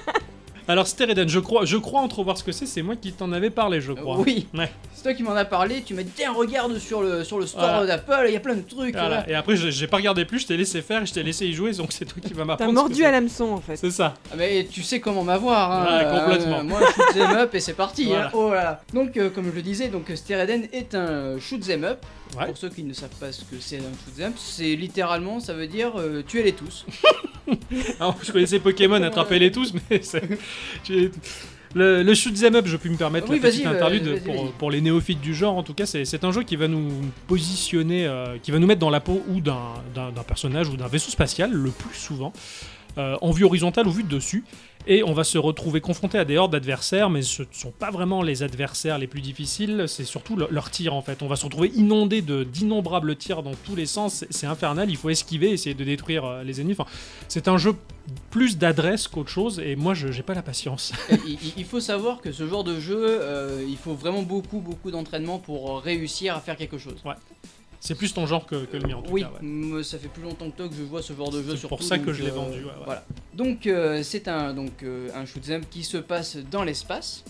[0.68, 2.66] Alors, Stereden, je crois, je crois entrevoir ce que c'est.
[2.66, 4.18] C'est moi qui t'en avais parlé, je crois.
[4.18, 4.70] Oui, Ouais.
[4.94, 5.82] c'est toi qui m'en as parlé.
[5.82, 7.86] Tu m'as dit tiens regarde sur le sur le store Voilà.
[7.86, 8.92] d'Apple, il y a plein de trucs.
[8.94, 9.08] Voilà.
[9.08, 9.28] là.
[9.28, 10.40] Et après, je- j'ai pas regardé plus.
[10.40, 11.02] Je t'ai laissé faire.
[11.02, 11.72] et Je t'ai laissé y jouer.
[11.72, 12.58] Donc, c'est toi qui vas m'apprendre.
[12.58, 13.76] T'as ce que mordu à l'hameçon en fait.
[13.76, 14.14] C'est ça.
[14.30, 15.72] Ah, mais tu sais comment m'avoir.
[15.72, 15.98] Hein.
[15.98, 16.58] Ouais, complètement.
[16.60, 18.04] Euh, moi shoot 'em up et c'est parti.
[18.06, 18.26] Voilà.
[18.26, 18.30] hein.
[18.32, 18.80] Oh là là.
[18.94, 21.98] Donc euh, comme je le disais, donc Stereden est un shoot 'em up.
[22.38, 22.46] Ouais.
[22.46, 25.38] Pour ceux qui ne savent pas ce que c'est un shoot 'em up, c'est littéralement
[25.38, 26.86] ça veut dire euh, tuez-les tous.
[28.00, 30.22] Alors, je connaissais Pokémon, attrapez-les tous, mais c'est.
[31.74, 34.22] Le, le shoot 'em up, je peux me permettre Oui, la petite vas-y, interlude
[34.58, 35.56] pour, les néophytes du genre.
[35.56, 36.90] En tout cas, c'est un jeu qui va nous
[37.26, 39.74] positionner, euh, qui va nous mettre dans la peau ou d'un
[40.26, 42.32] personnage ou d'un vaisseau spatial, le plus souvent,
[42.98, 44.44] euh, en vue horizontale ou vue de dessus.
[44.86, 47.90] Et on va se retrouver confronté à des hordes d'adversaires, mais ce ne sont pas
[47.92, 51.22] vraiment les adversaires les plus difficiles, c'est surtout le- leurs tirs en fait.
[51.22, 55.08] On va se retrouver inondé d'innombrables tirs dans tous les sens, c'est- infernal, il faut
[55.10, 56.72] esquiver, essayer de détruire euh, les ennemis.
[56.72, 56.90] Enfin,
[57.28, 57.74] c'est un jeu
[58.30, 60.92] plus d'adresse qu'autre chose, et moi je j'ai pas la patience.
[61.56, 65.38] Il, faut savoir que ce genre de jeu, euh, il faut vraiment beaucoup beaucoup d'entraînement
[65.38, 66.96] pour réussir à faire quelque chose.
[67.84, 69.30] C'est plus ton genre que, que le mien en tout oui, cas.
[69.42, 71.66] moi, ça fait plus longtemps que toi que je vois ce genre de jeu C'est
[71.66, 72.72] pour ça que donc, je l'ai euh, vendu, ouais, ouais.
[72.84, 73.04] Voilà.
[73.34, 77.24] Donc euh, c'est un donc euh, un shoot'em qui se passe dans l'espace,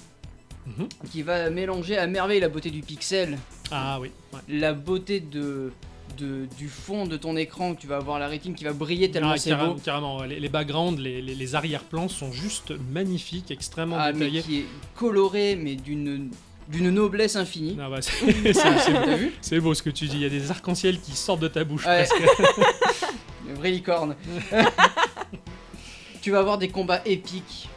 [0.66, 0.88] Mhm.
[1.10, 3.38] qui va mélanger à merveille la beauté du pixel,
[3.70, 4.10] Ah oui,
[4.46, 5.72] la beauté de,
[6.18, 9.10] de- du fond de ton écran, que tu vas avoir la rétine qui va briller
[9.10, 9.76] tellement Ah, c'est beau.
[9.82, 14.42] carrément, les, les backgrounds, les, les- les arrière-plans sont juste magnifiques, extrêmement Ah, mais détaillés.
[14.42, 16.30] qui est coloré mais d'une
[16.68, 17.76] d'une noblesse infinie.
[17.80, 17.98] Ah, bah,
[19.40, 21.64] c'est- beau ce que tu dis, il y a des arcs-en-ciel qui sortent de ta
[21.64, 22.04] bouche Ouais.
[22.06, 22.14] presque.
[23.48, 24.16] Une vraie licorne.
[26.22, 27.68] tu vas avoir des combats épiques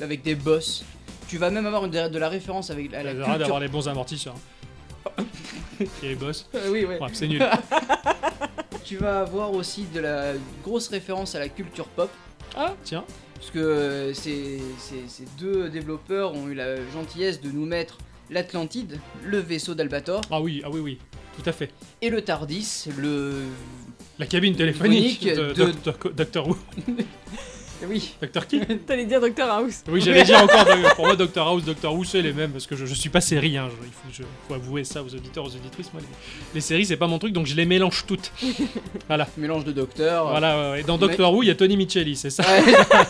[0.00, 0.84] avec des boss.
[1.28, 3.38] Tu vas même avoir une- de la référence avec la, la culture.
[3.38, 4.34] d'avoir les bons amortisseurs.
[6.02, 6.48] Et les boss.
[6.54, 6.98] Euh, oui, ouais.
[7.12, 7.44] C'est nul.
[8.84, 10.32] Tu vas avoir aussi de la
[10.64, 12.10] grosse référence à la culture pop.
[12.56, 13.04] Ah, tiens.
[13.34, 17.98] Parce que euh, ces, ces- ces deux développeurs ont eu la gentillesse de nous mettre
[18.30, 20.98] l'Atlantide, le vaisseau d'Albator, Ah oui, ah oui, oui,
[21.36, 21.70] tout à fait.
[22.02, 23.44] et le Tardis, le.
[24.18, 25.52] La cabine téléphonique de,
[26.10, 26.56] Docteur Who.
[27.86, 28.14] Oui.
[28.20, 29.82] Docteur qui T'allais dire Dr House.
[29.88, 30.64] Oui, j'allais dire encore,
[30.96, 33.20] pour moi, Doctor House, Doctor Who, c'est les mêmes, parce que je, je suis pas
[33.20, 36.08] série, hein, je- il faut, je- faut avouer ça aux auditeurs, aux auditrices, moi, les,
[36.54, 38.32] les séries, c'est pas mon truc, donc je les mélange toutes.
[39.08, 40.28] Voilà, Mélange de docteurs.
[40.28, 40.80] voilà, ouais.
[40.80, 42.62] Et dans Doctor Who, il y a Tony Micheli, c'est ça, Ouais.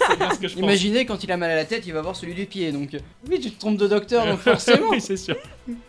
[0.08, 0.62] c'est bien ce que je pense.
[0.62, 2.70] Imaginez quand il a mal à la tête, il va voir celui du pied.
[2.72, 2.90] Donc,
[3.28, 4.90] oui, tu te trompes de docteur, donc forcément.
[4.90, 5.36] oui, c'est sûr.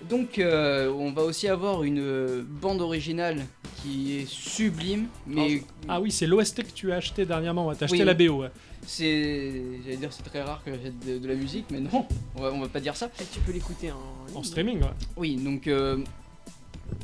[0.10, 3.46] Donc, euh, on va aussi avoir une euh, bande originale
[3.82, 7.86] qui est sublime, mais Ah oui, c'est l'OST que tu as acheté dernièrement, ouais, t'as
[7.86, 8.06] acheté Oui.
[8.06, 8.50] la BO, ouais.
[8.86, 12.42] c'est, j'allais dire, c'est très rare que j'achète de, de la musique, mais non, on
[12.42, 13.10] va, on va pas dire ça.
[13.22, 14.38] Et tu peux l'écouter en...
[14.38, 14.88] en streaming, ouais.
[15.18, 15.98] Oui, donc euh,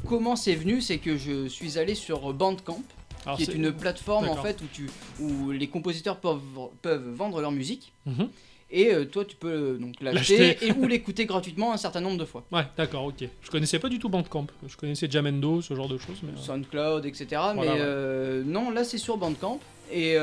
[0.05, 2.81] comment c'est venu, c'est que je suis allé sur Bandcamp,
[3.25, 6.41] Alors, qui est une plateforme en fait où tu, où les compositeurs peuvent,
[6.81, 7.93] peuvent vendre leur musique.
[8.05, 8.29] Mhm.
[8.71, 12.17] Et euh, toi, tu peux euh, donc l'acheter et ou l'écouter gratuitement un certain nombre
[12.17, 12.43] de fois.
[12.51, 13.23] Ouais, d'accord, ok.
[13.41, 14.47] Je connaissais pas du tout Bandcamp.
[14.67, 16.31] Je connaissais Jamendo, ce genre de choses, mais.
[16.31, 17.41] euh, SoundCloud, etc.
[17.55, 18.43] mais ouais.
[18.45, 19.59] non, là c'est sur Bandcamp
[19.91, 20.17] et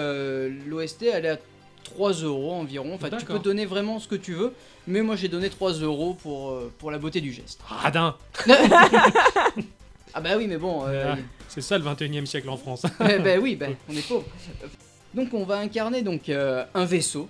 [0.67, 1.39] l'OST elle est à
[1.85, 2.95] 3 euros environ.
[2.95, 4.53] Enfin, tu peux donner vraiment ce que tu veux,
[4.87, 7.61] mais moi j'ai donné 3 euros pour, euh, pour la beauté du geste.
[7.67, 8.17] Radin
[10.15, 11.19] Ah bah oui, mais bon, euh, Ah.
[11.49, 12.83] C'est ça le 21 e siècle en France.
[12.99, 14.25] ben oui, ben, on est pauvre.
[15.15, 17.29] Donc on va incarner donc euh, un vaisseau.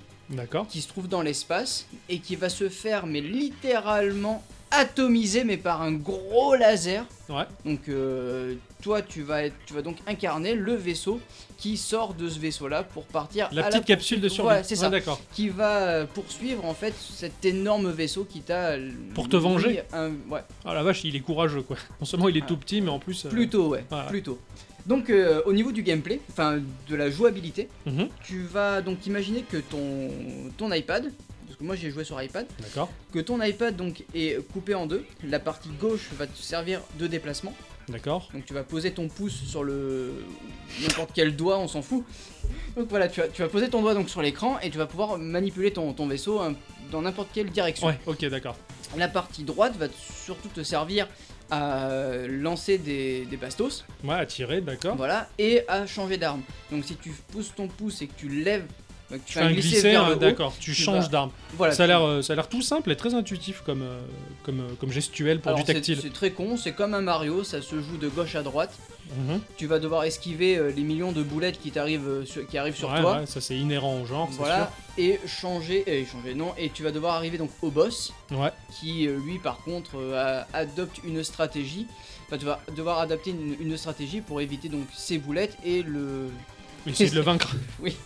[0.69, 4.43] Qui se trouve dans l'espace et qui va se faire mais littéralement
[4.73, 7.05] atomisé mais par un gros laser.
[7.29, 7.45] Ouais.
[7.65, 11.21] Donc euh, toi tu vas être, tu vas donc incarner le vaisseau
[11.59, 14.57] qui sort de ce vaisseau là pour partir La à petite capsule de survie.
[14.65, 14.87] C'est ça.
[14.87, 15.21] Ouais, d'accord.
[15.33, 19.83] qui va euh, poursuivre en fait cet énorme vaisseau qui t'a euh, Pour te venger
[19.93, 21.77] un- ouais, Ah la vache, il est courageux quoi.
[22.01, 22.49] Non seulement il est Ah.
[22.49, 23.27] tout petit, mais en plus.
[23.27, 24.39] euh, plutôt ouais, plutôt.
[24.85, 29.43] Donc euh, au niveau du gameplay, enfin de la jouabilité, mhm, tu vas donc imaginer
[29.43, 30.11] que ton
[30.59, 31.13] ton iPad
[31.63, 32.91] moi j'ai joué sur iPad, D'accord.
[33.13, 35.05] que ton iPad donc est coupé en deux.
[35.25, 37.55] La partie gauche va te servir de déplacement.
[37.89, 38.29] D'accord.
[38.33, 40.13] Donc tu vas poser ton pouce sur le
[40.83, 42.05] n'importe quel doigt, on s'en fout.
[42.77, 44.87] Donc voilà, tu vas, tu vas poser ton doigt donc sur l'écran et tu vas
[44.87, 46.55] pouvoir manipuler ton, ton vaisseau hein,
[46.91, 47.89] dans n'importe quelle direction.
[47.89, 48.57] Ouais, ok, d'accord.
[48.97, 49.87] La partie droite va
[50.25, 51.09] surtout te servir
[51.51, 51.89] à
[52.29, 54.97] lancer des, des bastos, Ouais, à tirer, d'accord.
[54.97, 56.43] voilà, et à changer d'arme.
[56.71, 58.65] Donc si tu pousses ton pouce et que tu lèves,
[59.13, 60.55] euh, tu Tu fais un glisser, vers le haut, d'accord.
[60.59, 61.31] Tu tu changes vas- d'arme.
[61.55, 64.01] voilà, Ça a l'air, euh, ça a l'air tout simple et très intuitif comme, euh,
[64.45, 65.99] comme, euh, comme gestuel pour Alors, du tactile.
[66.01, 68.73] C'est très con, c'est comme un Mario, ça se joue de gauche à droite.
[69.15, 69.41] Mhm.
[69.59, 72.77] Tu vas devoir esquiver euh, les millions de boulettes qui t'arrivent euh, sur- qui arrivent
[72.77, 73.19] sur Ouais, toi.
[73.21, 76.83] ouais, ça c'est inhérent au genre, c'est Voilà, et changer, et changer, non, et tu
[76.83, 78.13] vas devoir arriver donc au boss.
[78.31, 81.87] Ouais, qui euh, lui par contre euh, adopte une stratégie.
[82.27, 86.29] Enfin, tu vas devoir adapter une, une stratégie pour éviter donc ces boulettes et le.
[86.87, 87.55] Essayer de le vaincre.
[87.83, 87.97] Oui.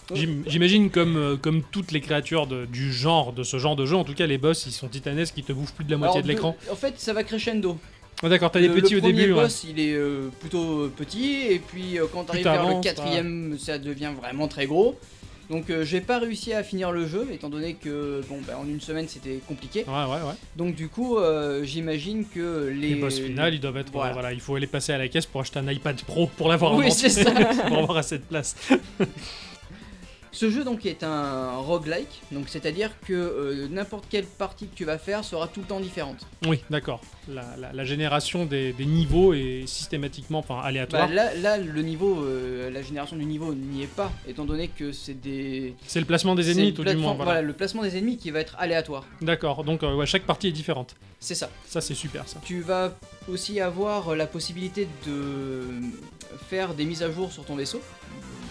[0.46, 3.96] J'imagine comme, euh, comme toutes les créatures de- du genre, de ce genre de jeu,
[3.96, 6.18] en tout cas les boss ils sont titanesques, ils te bouffent plus de la moitié
[6.18, 6.56] Alors, de l'écran.
[6.70, 7.76] En fait, ça va crescendo.
[8.22, 9.32] Ah, d'accord, t'as des le, petits le au début.
[9.32, 9.42] ouais.
[9.42, 13.58] boss, il est euh, plutôt petit, et puis euh, quand tu arrives vers le quatrième,
[13.58, 14.98] ça devient vraiment très gros.
[15.50, 18.66] Donc euh, j'ai pas réussi à finir le jeu, étant donné que bon, bah, en
[18.66, 19.84] une semaine c'était compliqué.
[19.86, 20.34] Ouais, ouais, ouais.
[20.56, 23.92] Donc du coup, euh, j'imagine que les, Les boss finales, ils doivent être.
[23.92, 24.32] Voilà.
[24.32, 26.90] il faut aller passer à la caisse pour acheter un iPad Pro pour l'avoir Oui,
[26.90, 27.30] c'est ça.
[27.68, 28.56] pour avoir assez de place.
[30.36, 34.84] Ce jeu donc est un roguelike, donc c'est-à-dire que euh, n'importe quelle partie que tu
[34.84, 36.26] vas faire sera tout le temps différente.
[36.46, 37.00] Oui, d'accord.
[37.26, 41.08] La, la- la génération des, des niveaux est systématiquement, enfin, aléatoire.
[41.08, 44.68] Bah, là, là, le niveau, euh, la génération du niveau n'y est pas, étant donné
[44.68, 45.74] que c'est des.
[45.86, 47.14] c'est le placement des ennemis, tout du moins.
[47.14, 47.24] voilà.
[47.32, 47.42] Voilà.
[47.42, 49.04] le placement des ennemis qui va être aléatoire.
[49.22, 49.64] D'accord.
[49.64, 50.96] Donc, euh, ouais, chaque partie est différente.
[51.18, 51.48] C'est ça.
[51.66, 52.40] Ça, c'est super, ça.
[52.44, 52.94] Tu vas
[53.26, 55.64] aussi avoir la possibilité de
[56.50, 57.80] faire des mises à jour sur ton vaisseau,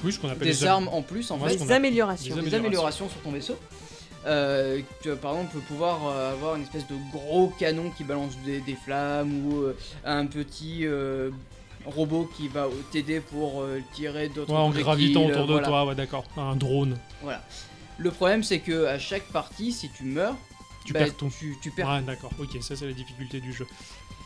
[0.06, 1.56] Oui, ce qu'on appelle des armes en plus en fait.
[1.56, 2.36] Des améliorations.
[2.38, 3.58] des améliorations sur ton vaisseau.
[4.28, 8.34] Euh, tu vas par exemple pouvoir euh, avoir une espèce de gros canon qui balance
[8.44, 11.30] des, des flammes ou euh, un petit euh,
[11.86, 15.68] robot qui va t'aider pour euh, tirer d'autres Ouais, en gravitant autour de voilà.
[15.68, 16.26] toi, ouais, d'accord.
[16.38, 16.98] Un drone.
[17.22, 17.44] Voilà.
[18.00, 20.36] Le problème c'est que à chaque partie, si tu meurs,
[20.86, 21.32] Tu bah, perds tout.
[21.39, 21.88] Tu, tu perds.
[21.89, 22.32] Ouais, d'accord.
[22.39, 23.68] Ok, ça, c'est la difficulté du jeu.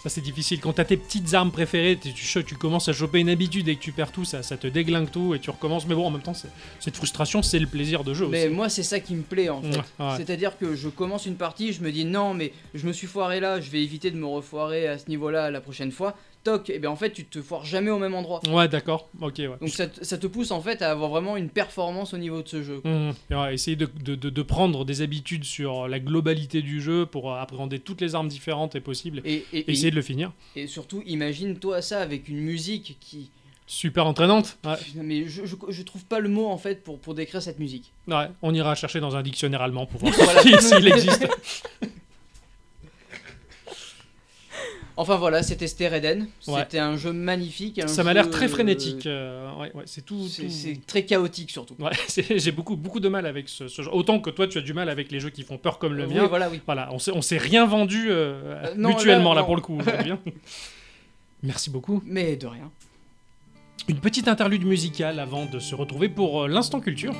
[0.01, 0.61] Ça, c'est difficile.
[0.61, 3.81] Quand t'as tes petites armes préférées, tu, tu, commences à choper une habitude et que
[3.81, 5.85] tu perds tout, ça, ça te déglingue tout et tu recommences.
[5.87, 6.33] Mais bon, en même temps,
[6.79, 8.53] cette frustration, c'est le plaisir de jeu Mais aussi.
[8.55, 9.69] moi c'est ça qui me plaît en fait.
[9.69, 10.17] Ouais, ouais.
[10.17, 13.39] C'est-à-dire que je commence une partie, je me dis non mais je me suis foiré
[13.39, 16.15] là, je vais éviter de me refoirer à ce niveau-là la prochaine fois.
[16.43, 18.39] Toc, et bien en fait tu te foires jamais au même endroit.
[18.49, 19.09] Ouais, d'accord.
[19.21, 19.49] Ok, ouais.
[19.59, 22.41] Donc ça, te- ça te pousse en fait à avoir vraiment une performance au niveau
[22.41, 22.81] de ce jeu.
[22.85, 23.35] Mmh.
[23.35, 27.79] Ouais, essayer de, de- de- prendre des habitudes sur la globalité du jeu pour appréhender
[27.79, 30.31] toutes les armes différentes et possibles Et, et, et essayer de le finir.
[30.55, 33.29] et surtout imagine-toi ça avec une musique qui...
[33.67, 34.57] Super entraînante.
[34.65, 34.73] Ouais.
[34.95, 37.91] Mais je, je, je trouve pas le mot en fait pour, pour décrire cette musique.
[38.07, 40.41] Ouais, on ira chercher dans un dictionnaire allemand pour voir Voilà.
[40.61, 41.27] s'il existe.
[45.01, 46.27] Enfin voilà, c'était Stereden.
[46.47, 46.59] Ouais.
[46.59, 47.79] C'était un jeu magnifique.
[47.79, 49.05] un Ça m'a jeu, l'air très euh, frénétique.
[49.05, 50.27] euh, ouais, ouais, c'est tout.
[50.27, 51.75] c'est- tout- très chaotique surtout.
[52.35, 53.95] J'ai beaucoup, beaucoup de mal avec ce, ce genre.
[53.95, 56.05] Autant que toi, tu as du mal avec les jeux qui font peur comme le
[56.05, 56.27] Oui, mien.
[56.27, 56.59] voilà, oui.
[56.65, 59.79] Voilà, on s'est, rien vendu euh, non, mutuellement là, pour le coup.
[61.43, 62.03] Merci beaucoup.
[62.05, 62.69] Mais de rien.
[63.87, 67.13] Une petite interlude musicale avant de se retrouver pour l'instant culture.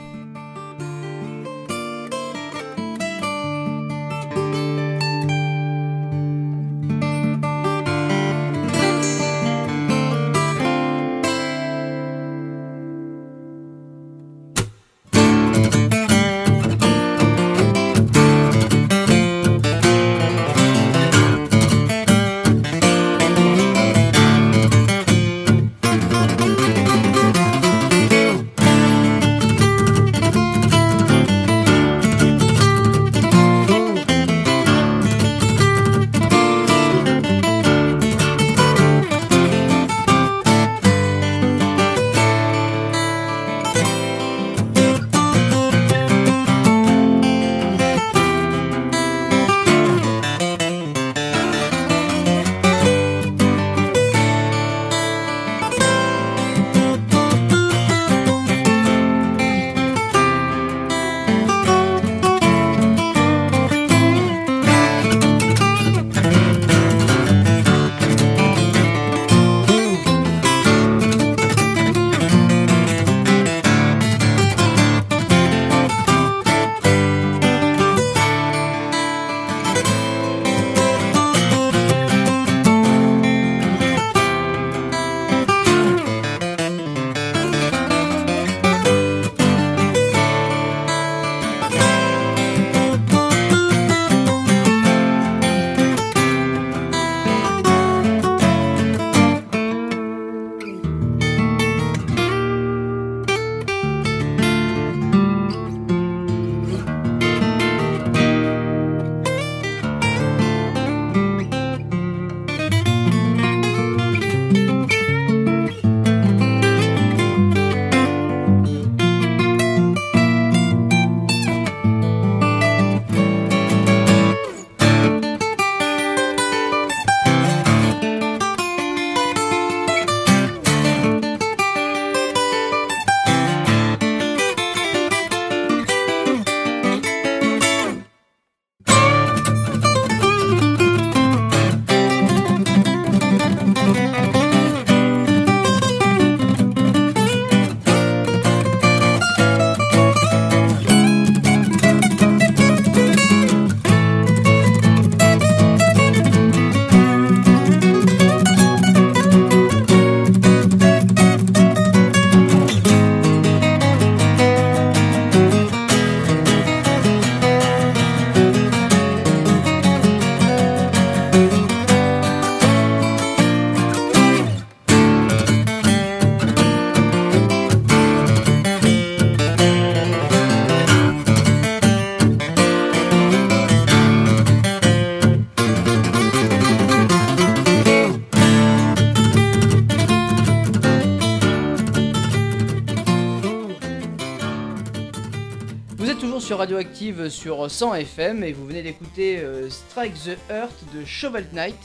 [197.28, 201.76] Sur 100 FM et vous venez d'écouter euh, Strike the Earth de Shovel Knight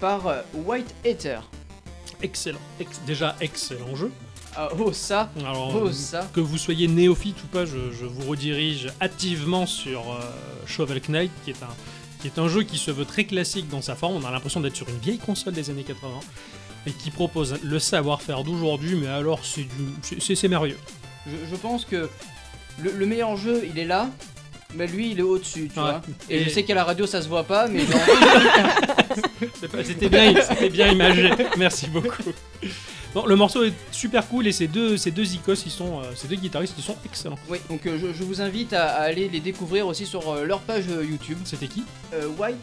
[0.00, 1.38] par euh, White Hater.
[2.22, 2.58] Excellent.
[2.80, 4.10] Ex- déjà, excellent jeu.
[4.56, 6.28] Ah, oh ça, Alors, oh ça.
[6.34, 10.20] que vous soyez néophyte ou pas, je, je vous redirige activement sur euh,
[10.66, 11.68] Shovel Knight, qui est, un,
[12.20, 14.16] qui est un jeu qui se veut très classique dans sa forme.
[14.22, 16.10] On a l'impression d'être sur une vieille console des années 80
[16.86, 20.78] et qui propose le savoir-faire d'aujourd'hui, mais alors c'est du, c'est- merveilleux.
[21.26, 22.08] Je, je pense que
[22.82, 24.08] le, le meilleur jeu il est là,
[24.74, 25.84] mais lui il est au-dessus, tu Ouais.
[25.86, 26.02] vois.
[26.28, 28.00] Et, Et- je sais qu'à la radio ça se voit pas, mais genre,
[29.84, 31.30] C'était bien, c'était bien imagé.
[31.56, 32.22] Merci beaucoup.
[33.14, 36.02] Bon, le morceau est super cool et ces deux, ces deux icos, ils sont, euh,
[36.14, 37.38] ces deux guitaristes, ils sont excellents.
[37.48, 37.58] oui.
[37.70, 40.60] Donc euh, je, je vous invite à, à aller les découvrir aussi sur euh, leur
[40.60, 41.38] page YouTube.
[41.44, 41.84] C'était qui?
[42.12, 42.56] Euh, White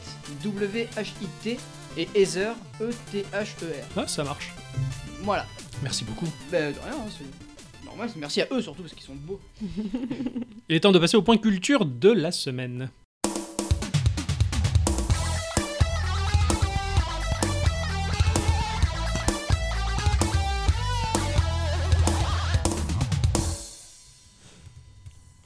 [0.43, 1.58] W-H-I-T
[1.97, 2.51] et Ether
[2.82, 3.86] E-T-H-E-R.
[3.97, 4.53] Ah, ça marche.
[5.24, 5.45] Voilà.
[5.82, 6.28] Merci beaucoup.
[6.51, 7.45] Ben de rien, hein, c'est
[7.96, 8.14] normal.
[8.18, 9.39] Merci à eux surtout parce qu'ils sont beaux.
[10.70, 12.89] Il est temps de passer au point culture de la semaine.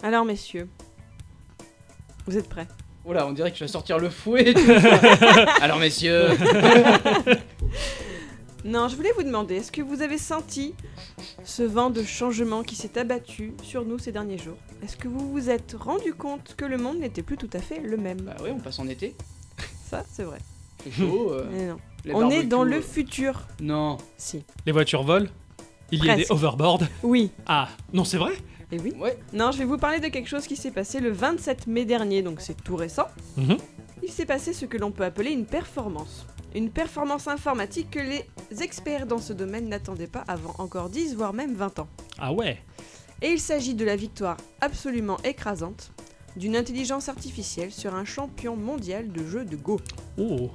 [0.02, 0.68] Alors, messieurs,
[2.26, 2.68] vous êtes prêts?
[3.06, 4.54] Oh là, on dirait que je vais sortir le fouet.
[5.62, 6.30] Alors messieurs,
[8.70, 10.76] Non, je voulais vous demander, est-ce que vous avez senti
[11.44, 14.58] ce vent de changement qui s'est abattu sur nous ces derniers jours?
[14.84, 17.80] Est-ce que vous vous êtes rendu compte que le monde n'était plus tout à fait
[17.80, 18.22] le même?
[18.22, 19.16] Bah oui, on passe en été.
[19.90, 20.38] Ça, c'est vrai.
[20.84, 21.32] C'est chaud.
[21.32, 21.78] euh, Mais non.
[22.06, 23.48] les On est barbecues, dans le euh, futur.
[23.60, 23.98] Non.
[24.18, 24.44] Si.
[24.68, 25.26] Les voitures volent.
[25.92, 26.32] Il y a des Presque.
[26.34, 26.84] overboards.
[27.02, 27.32] Oui.
[27.48, 28.34] Ah, non, c'est vrai?
[28.72, 28.94] Et oui.
[29.00, 29.18] Ouais.
[29.34, 32.22] Non, je vais vous parler de quelque chose qui s'est passé le 27 mai dernier,
[32.22, 33.08] donc c'est tout récent.
[33.36, 33.58] Mhm.
[34.04, 36.28] Il s'est passé ce que l'on peut appeler une performance.
[36.56, 38.26] Une performance informatique que les
[38.62, 41.88] experts dans ce domaine n'attendaient pas avant encore 10 voire même 20 ans.
[42.18, 42.58] Ah ouais.
[43.22, 45.92] Et il s'agit de la victoire absolument écrasante
[46.36, 49.80] d'une intelligence artificielle sur un champion mondial de jeu de Go.
[50.18, 50.50] Oh.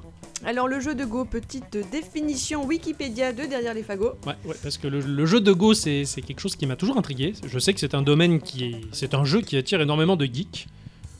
[0.45, 4.15] Alors le jeu de Go, petite définition Wikipédia de derrière les fagots.
[4.27, 6.99] Ouais, ouais, parce que le, le jeu de Go, c'est quelque chose qui m'a toujours
[6.99, 7.35] intrigué.
[7.47, 8.81] Je sais que c'est un domaine qui est.
[8.93, 10.67] C'est un jeu qui attire énormément de geeks.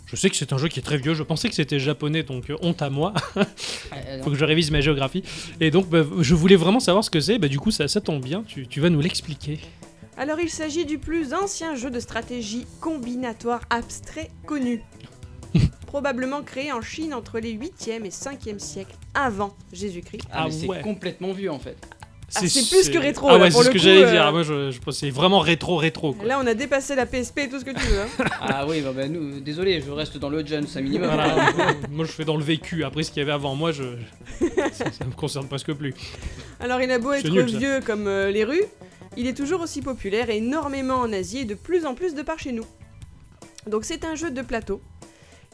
[0.07, 1.15] Je sais que c'est un jeu qui est très vieux.
[1.15, 3.13] Je pensais que c'était japonais, donc euh, honte à moi.
[3.97, 5.23] Euh, Faut que je révise ma géographie.
[5.61, 7.39] Et donc, bah, je voulais vraiment savoir ce que c'est.
[7.39, 8.43] Bah, du coup, ça, ça tombe bien.
[8.43, 9.61] Tu, tu vas nous l'expliquer.
[10.17, 14.83] Alors il s'agit du plus ancien jeu de stratégie combinatoire abstrait connu.
[15.87, 20.25] Probablement créé en Chine entre les 8e et 5e siècles avant Jésus-Christ.
[20.33, 20.81] Ah, mais Ah c'est ouais.
[20.83, 21.77] complètement vu en fait.
[22.37, 24.11] Ah, c'est plus que rétro, Ah ouais, pour c'est ce le que coup, j'allais euh,
[24.11, 24.33] dire.
[24.33, 26.15] Moi, je, je pense que c'est vraiment rétro, rétro.
[26.15, 26.25] Quoi.
[26.27, 28.01] Là on a dépassé la PSP et tout ce que tu veux.
[28.01, 28.07] hein.
[28.41, 31.11] Ah oui, bah, bah, nous, désolé, je reste dans le Jones un minimum.
[31.13, 31.37] Voilà.
[31.91, 32.83] moi, je fais dans le vécu.
[32.85, 33.83] Après, ce qu'il y avait avant moi, je...
[34.73, 35.95] ça, ça me concerne presque plus.
[36.61, 37.59] Alors il a beau être nul, ça.
[37.59, 38.65] vieux comme euh, les rues,
[39.17, 42.39] il est toujours aussi populaire énormément en Asie et de plus en plus de par
[42.39, 42.65] chez nous.
[43.69, 44.81] Donc c'est un jeu de plateau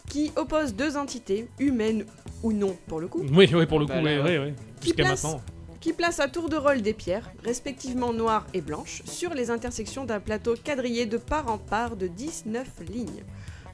[0.09, 2.05] qui oppose deux entités, humaines
[2.43, 4.53] ou non pour le coup, Oui, oui, pour le coup, Bah, oui, là, oui, oui.
[4.81, 5.41] Qui Jusqu'à place maintenant.
[5.81, 10.05] Qui place à tour de rôle des pierres, respectivement noires et blanches, sur les intersections
[10.05, 13.25] d'un plateau quadrillé de part en part de 19 lignes,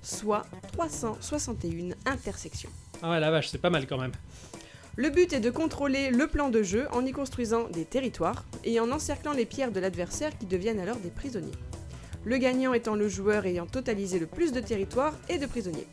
[0.02, 2.70] soit 361 intersections.
[3.02, 4.12] Ah ouais, la vache, c'est pas mal quand même.
[4.94, 8.80] Le but est de contrôler le plan de jeu en y construisant des territoires et
[8.80, 11.52] en encerclant les pierres de l'adversaire qui deviennent alors des prisonniers.
[12.24, 15.86] Le gagnant étant le joueur ayant totalisé le plus de territoires et de prisonniers.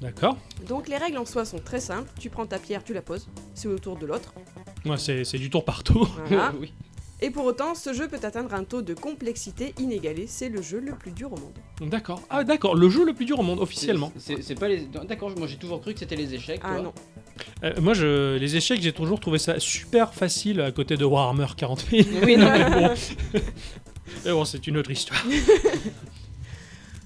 [0.00, 0.36] D'accord.
[0.68, 3.28] Donc les règles en soi sont très simples, tu prends ta pierre, tu la poses,
[3.54, 4.34] c'est au tour de l'autre.
[4.84, 6.16] Ouais, c'est c'est du tour par tour.
[6.26, 6.52] Voilà.
[6.60, 6.72] oui.
[7.22, 10.80] Et pour autant, ce jeu peut atteindre un taux de complexité inégalé, c'est le jeu
[10.80, 11.90] le plus dur au monde.
[11.90, 12.22] D'accord.
[12.30, 12.74] Ah, d'accord.
[12.74, 14.10] Le jeu le plus dur au monde, officiellement.
[14.16, 14.86] C'est pas les.
[15.06, 16.60] D'accord, moi j'ai toujours cru que c'était les échecs.
[16.64, 16.82] Ah toi.
[16.82, 16.92] non.
[17.64, 21.46] Euh, moi, je, les échecs, j'ai toujours trouvé ça super facile à côté de Warhammer
[21.56, 22.08] 40 000.
[22.22, 22.90] Oui, non, mais bon.
[24.24, 25.24] Mais bon, c'est une autre histoire.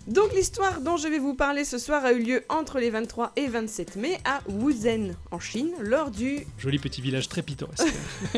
[0.07, 3.33] Donc l'histoire dont je vais vous parler ce soir a eu lieu entre les 23
[3.37, 6.47] et 27 mai à Wuzhen, en Chine, lors du...
[6.59, 7.87] Joli petit village très pittoresque.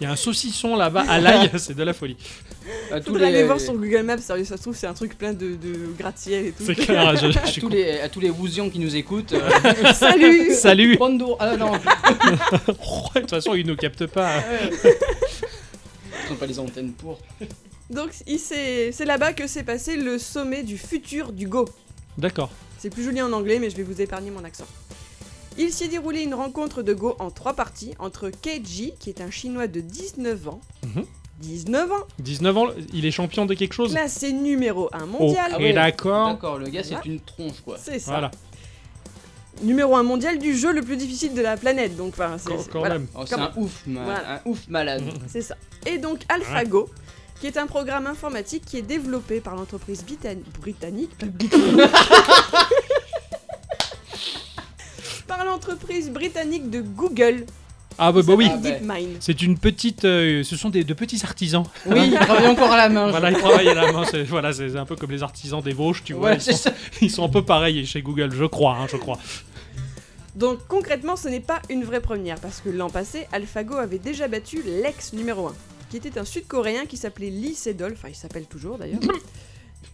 [0.00, 2.16] Il y a un saucisson là-bas à l'ail, c'est de la folie.
[2.92, 5.18] à tous les, aller voir sur Google Maps, sérieux, ça se trouve c'est un truc
[5.18, 6.62] plein de, de gratte-ciel et tout.
[6.64, 8.94] C'est clair, je, je à suis tous con- les, à tous les Wouzians qui nous
[8.94, 9.32] écoutent.
[9.32, 11.36] euh, Salut Salut Bonjour.
[11.40, 14.30] Ah non, De toute façon, ils nous captent pas.
[16.28, 17.18] ils ont pas les antennes pour.
[17.90, 21.66] Donc c'est là-bas que s'est passé le sommet du futur du Go.
[22.18, 22.50] D'accord.
[22.78, 24.66] C'est plus joli en anglais, mais je vais vous épargner mon accent.
[25.56, 29.20] Il s'y est déroulé une rencontre de Go en trois parties entre Keiji, qui est
[29.20, 31.04] un chinois de 19 ans, Mhm.
[31.40, 35.52] 19 ans, 19 ans, il est champion de quelque chose classé numéro 1 Ok, mondial,
[35.54, 35.72] Ah ouais.
[35.72, 36.28] d'accord.
[36.28, 37.76] D'accord, le gars c'est une tronche quoi.
[37.80, 38.10] c'est ça.
[38.12, 38.30] Voilà,
[39.62, 42.62] Numéro 1 mondial du jeu le plus difficile de la planète, donc enfin, c'est quand,
[42.62, 42.98] c'est- quand voilà.
[42.98, 43.08] même.
[43.16, 44.34] Oh, c'est un ouf, ma- Voilà.
[44.34, 45.02] un ouf malade.
[45.26, 45.56] C'est ça.
[45.86, 46.88] Et donc AlphaGo,
[47.40, 51.10] qui est un programme informatique qui est développé par l'entreprise britan- britannique.
[55.26, 57.44] par l'entreprise britannique de Google,
[57.98, 58.48] Ah bah, bah oui.
[58.62, 59.16] DeepMind.
[59.20, 61.64] C'est une petite, euh, ce sont des, de petits artisans.
[61.86, 63.10] Oui, il travaille encore à la main.
[63.10, 64.04] Voilà, ils travaillent à la main.
[64.10, 66.30] C'est voilà, c'est un peu comme les artisans des Vosges, tu vois.
[66.30, 66.72] Ouais, ils, sont, ça.
[67.02, 69.18] ils sont un peu pareils chez Google, je crois, hein, je crois.
[70.36, 74.28] Donc concrètement, ce n'est pas une vraie première, parce que l'an passé, AlphaGo avait déjà
[74.28, 75.52] battu l'ex numéro 1,
[75.90, 79.00] qui était un Sud-Coréen qui s'appelait Lee Sedol, enfin il s'appelle toujours d'ailleurs.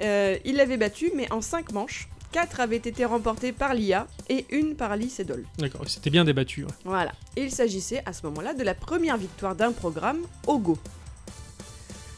[0.01, 2.09] Euh, il l'avait battu, mais en 5 manches.
[2.32, 5.45] 4 avaient été remportées par l'IA et une par Lee Sedol.
[5.59, 6.64] D'accord, c'était bien débattu.
[6.64, 6.70] ouais.
[6.84, 7.12] Voilà.
[7.36, 10.18] Et il s'agissait à ce moment-là de la première victoire d'un programme
[10.49, 10.76] au Go.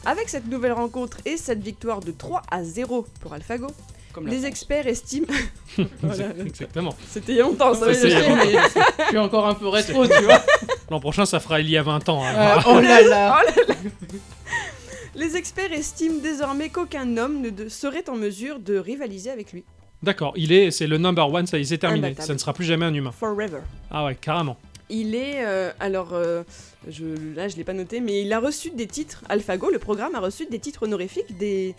[0.05, 3.67] Avec cette nouvelle rencontre et cette victoire de 3 à 0 pour AlphaGo,
[4.11, 4.47] Comme les France.
[4.47, 5.27] experts estiment.
[6.01, 6.29] Voilà.
[6.43, 6.95] Exactement.
[7.11, 8.35] C'était il y a longtemps, ça veut dire.
[8.37, 8.53] Mais
[9.03, 10.41] Je suis encore un peu rétro, tu vois.
[10.89, 12.23] L'an prochain, ça fera il y a 20 ans.
[12.23, 12.33] hein.
[12.35, 13.41] Euh, oh là là.
[15.15, 19.63] Les experts estiment désormais qu'aucun homme ne serait en mesure de rivaliser avec lui.
[20.03, 22.13] D'accord, il est, c'est le number one, ça y est, c'est terminé.
[22.19, 23.11] Ça ne sera plus jamais un humain.
[23.11, 23.59] Forever.
[23.89, 24.57] Ah ouais, carrément.
[24.89, 25.45] Il est.
[25.45, 26.43] euh, alors, euh,
[26.87, 29.23] je, là, je l'ai pas noté, mais il a reçu des titres.
[29.29, 31.75] AlphaGo, le programme, a reçu des titres honorifiques des.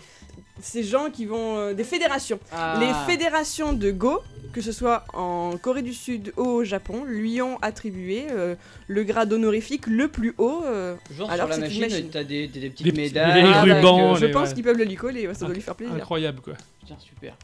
[0.61, 1.57] Ces gens qui vont.
[1.57, 2.39] euh, des fédérations.
[2.53, 2.79] Ah.
[2.81, 4.21] Les fédérations de Go,
[4.53, 8.57] que ce soit en Corée du Sud ou au Japon, lui ont attribué euh,
[8.89, 10.63] le grade honorifique le plus haut.
[10.67, 12.11] euh, Genre Alors, sur la c'est une machine, machine.
[12.13, 13.43] t'as des, des, des petites médailles.
[13.43, 14.55] les avec, rubans, je les- pense ouais.
[14.55, 15.95] qu'ils peuvent le lui coller, ça doit lui faire plaisir.
[15.95, 16.55] Incroyable quoi.
[16.81, 17.37] Putain, super.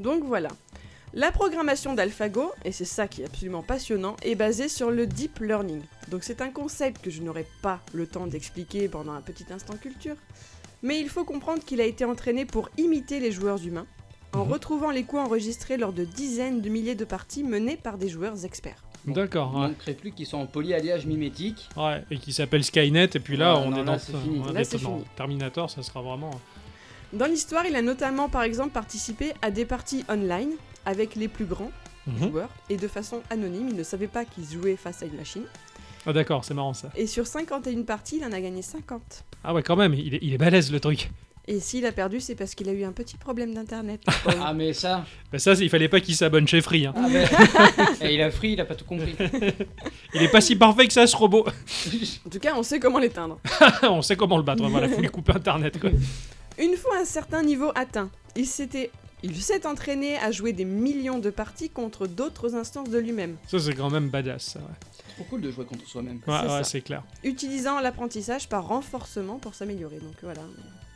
[0.00, 0.48] Donc voilà.
[1.16, 5.38] La programmation d'AlphaGo, et c'est ça qui est absolument passionnant, est basée sur le deep
[5.38, 5.80] learning.
[6.10, 9.74] Donc c'est un concept que je n'aurai pas le temps d'expliquer pendant un petit instant
[9.76, 10.16] culture,
[10.82, 13.86] mais il faut comprendre qu'il a été entraîné pour imiter les joueurs humains,
[14.32, 14.52] en Mhm.
[14.52, 18.44] retrouvant les coups enregistrés lors de dizaines de milliers de parties menées par des joueurs
[18.44, 18.82] experts.
[19.04, 19.68] Bon, D'accord, ouais.
[19.68, 21.68] manquerait plus qu'ils soient en polyalliage mimétique.
[21.76, 24.42] Ouais, et qui s'appelle Skynet, et puis là, Ouais, on non, est dans fini.
[25.14, 26.30] Terminator, ça sera vraiment.
[27.12, 30.50] Dans l'histoire, il a notamment par exemple participé à des parties online
[30.86, 31.70] avec les plus grands
[32.06, 32.28] Mhm.
[32.30, 35.44] joueurs, et de façon anonyme, il ne savait pas qu'ils jouaient face à une machine.
[36.06, 36.90] Ah d'accord, c'est marrant ça.
[36.96, 39.24] Et sur 51 parties, il en a gagné 50.
[39.42, 41.10] Ah ouais, quand même, il est, il est balèze le truc.
[41.48, 44.02] Et s'il a perdu, c'est parce qu'il a eu un petit problème d'internet.
[44.42, 45.06] Ah, mais ça.
[45.32, 46.84] Bah ça, il fallait pas qu'il s'abonne chez Free.
[46.86, 46.92] hein.
[46.94, 47.24] Ah, mais...
[48.10, 49.14] Et il a free, il a pas tout compris.
[50.14, 51.46] Il est pas si parfait que ça, ce robot.
[52.26, 53.38] en tout cas, on sait comment l'éteindre.
[53.82, 55.88] on sait comment le battre, voilà, faut lui couper Internet quoi.
[56.58, 58.90] Une fois un certain niveau atteint, il s'était
[59.24, 63.58] il s'est entraîné à jouer des millions de parties contre d'autres instances de lui-même, Ça,
[63.58, 64.64] c'est quand même badass, ça, ouais.
[64.92, 66.16] C'est trop cool de jouer contre soi-même.
[66.26, 66.64] Ouais, C'est ouais, ça.
[66.64, 67.02] c'est clair.
[67.22, 69.96] utilisant l'apprentissage par renforcement pour s'améliorer.
[69.98, 70.42] Donc voilà,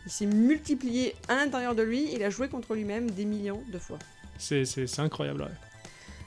[0.06, 3.78] il s'est multiplié à l'intérieur de lui, il a joué contre lui-même des millions de
[3.78, 3.98] fois.
[4.38, 5.48] C'est, c'est, c'est incroyable, ouais.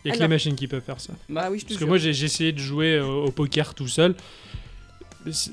[0.03, 1.13] Il y a que Alors- les machines qui peuvent faire ça.
[1.29, 1.87] Bah, ah oui, je te Parce que jure.
[1.89, 4.15] moi, j'ai, j'ai essayé de jouer euh, au poker tout seul.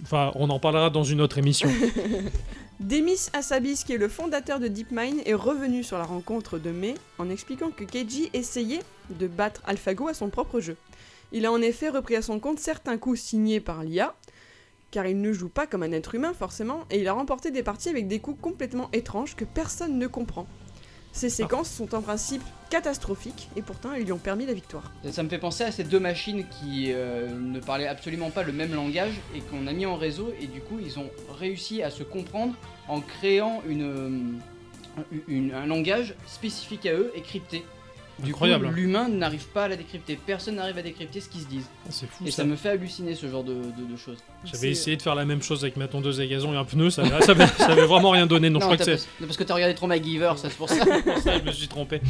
[0.02, 1.68] Enfin, on en parlera dans une autre émission.
[2.80, 6.94] Demis Hassabis, qui est le fondateur de DeepMind, est revenu sur la rencontre de mai
[7.18, 10.76] en expliquant que Keiji essayait de battre AlphaGo à son propre jeu.
[11.32, 14.14] Il a en effet repris à son compte certains coups signés par l'IA,
[14.92, 17.64] car il ne joue pas comme un être humain forcément, et il a remporté des
[17.64, 20.46] parties avec des coups complètement étranges que personne ne comprend.
[21.18, 24.92] Ces séquences sont en principe catastrophiques, et pourtant ils lui ont permis la victoire.
[25.10, 28.52] Ça me fait penser à ces deux machines qui euh, ne parlaient absolument pas le
[28.52, 31.90] même langage et qu'on a mis en réseau et du coup ils ont réussi à
[31.90, 32.54] se comprendre
[32.86, 34.20] en créant euh,
[35.52, 37.64] un langage spécifique à eux et crypté.
[38.18, 38.66] Du Incroyable.
[38.68, 40.18] coup, l'humain n'arrive pas à la décrypter.
[40.26, 41.68] Personne n'arrive à décrypter ce qu'ils se disent.
[41.84, 42.38] Ah, c'est fou Et ça.
[42.38, 44.18] ça me fait halluciner ce genre de, de- de choses.
[44.44, 46.90] J'avais essayé de faire la même chose avec ma tondeuse à gazon et un pneu,
[46.90, 48.50] ça avait, ça avait- ça avait vraiment rien donné.
[48.50, 50.84] Non, je crois que c'est parce que t'as regardé trop MacGyver, ça c'est pour ça.
[51.04, 52.00] pour ça que je me suis trompé.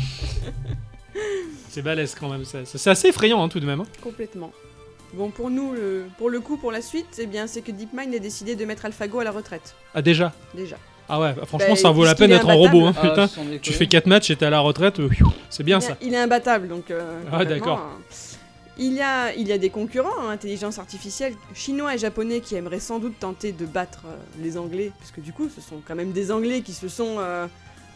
[1.68, 2.64] C'est balèze quand même, ça.
[2.64, 3.80] c'est assez effrayant hein, tout de même.
[3.80, 3.86] hein.
[4.02, 4.52] Complètement.
[5.14, 8.14] Bon, pour nous, le- pour le coup, pour la suite, eh bien, c'est que DeepMind
[8.14, 10.32] a décidé de mettre AlphaGo à la retraite, Ah déjà?
[10.54, 10.76] Déjà.
[11.08, 12.86] Ah ouais, franchement Bah, ça vaut la peine d'être en robot.
[12.86, 13.28] Hein, Ah, putain.
[13.62, 15.08] Tu fais 4 matchs et t'es à la retraite, euh,
[15.50, 15.92] c'est bien il, ça.
[15.92, 16.90] a- il est imbattable, donc.
[16.90, 17.78] euh, Ah, d'accord.
[17.78, 17.98] hein.
[18.80, 22.54] Il y, a, il y a des concurrents en intelligence artificielle, chinois et japonais, qui
[22.54, 25.80] aimeraient sans doute tenter de battre euh, les Anglais, parce que du coup, ce sont
[25.86, 27.48] quand même des Anglais qui se sont euh,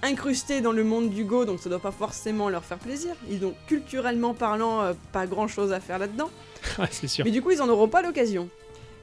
[0.02, 3.14] incrustés dans le monde du Go, donc ça doit pas forcément leur faire plaisir.
[3.30, 6.30] Ils ont culturellement parlant euh, pas grand chose à faire là-dedans.
[6.78, 7.24] Ouais, c'est sûr.
[7.24, 8.48] Mais du coup, ils en auront pas l'occasion.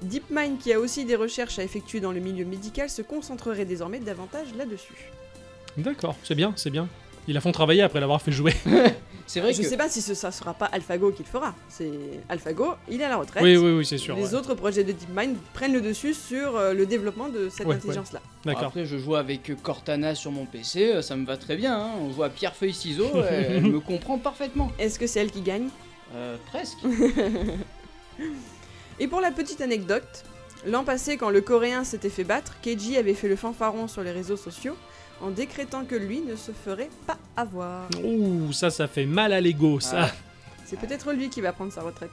[0.02, 4.00] DeepMind, qui a aussi des recherches à effectuer dans le milieu médical, se concentrerait désormais
[4.00, 5.12] davantage là-dessus.
[5.78, 6.88] D'accord, c'est bien, c'est bien.
[7.28, 8.54] Ils la font travailler après l'avoir fait jouer.
[9.28, 11.54] C'est vrai Je que sais pas si ce, ça sera pas AlphaGo qui le fera.
[11.68, 11.92] C'est
[12.30, 13.44] AlphaGo, il est à la retraite.
[13.44, 14.16] Oui, oui, oui, c'est sûr.
[14.16, 14.34] Les ouais.
[14.34, 18.22] autres projets de DeepMind prennent le dessus sur euh, le développement de cette Ouais, intelligence-là.
[18.44, 18.64] D'accord.
[18.70, 21.78] Après, je joue avec Cortana sur mon PC, euh, ça me va très bien.
[21.80, 21.92] hein.
[22.18, 24.72] On à pierre, feuille, ciseaux, elle, elle me comprend parfaitement.
[24.80, 25.68] Est-ce que c'est elle qui gagne?
[26.16, 26.80] Euh, presque.
[29.00, 30.26] Et pour la petite anecdote,
[30.66, 34.12] L'an passé, quand le Coréen s'était fait battre, Keiji avait fait le fanfaron sur les
[34.12, 34.76] réseaux sociaux
[35.22, 37.88] en décrétant que lui ne se ferait pas avoir.
[38.04, 40.08] Ouh, ça, ça fait mal à l'ego, ça.
[40.08, 40.12] Ah.
[40.66, 42.12] C'est peut-être lui qui va prendre sa retraite.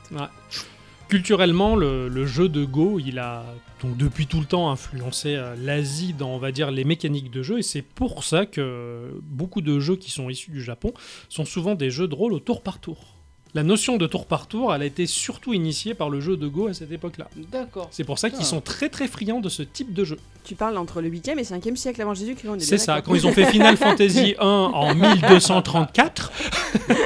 [1.08, 3.44] Culturellement, le, le jeu de Go, il a
[3.80, 7.42] donc depuis tout le temps influencé euh, l'Asie dans, on va dire, les mécaniques de
[7.42, 10.94] jeu, et c'est pour ça que beaucoup de jeux qui sont issus du Japon
[11.28, 13.15] sont souvent des jeux de rôle au tour par tour.
[13.56, 16.46] La notion de tour par tour, elle a été surtout initiée par le jeu de
[16.46, 17.30] Go à cette époque-là.
[17.50, 17.88] D'accord.
[17.90, 20.18] C'est pour ça qu'ils sont très très friands de ce type de jeu.
[20.44, 23.14] Tu parles entre le 8e et 5e siècle avant Jésus-Christ, C'est ça, d'accord.
[23.14, 26.32] quand ils ont fait Final Fantasy 1 en 1234,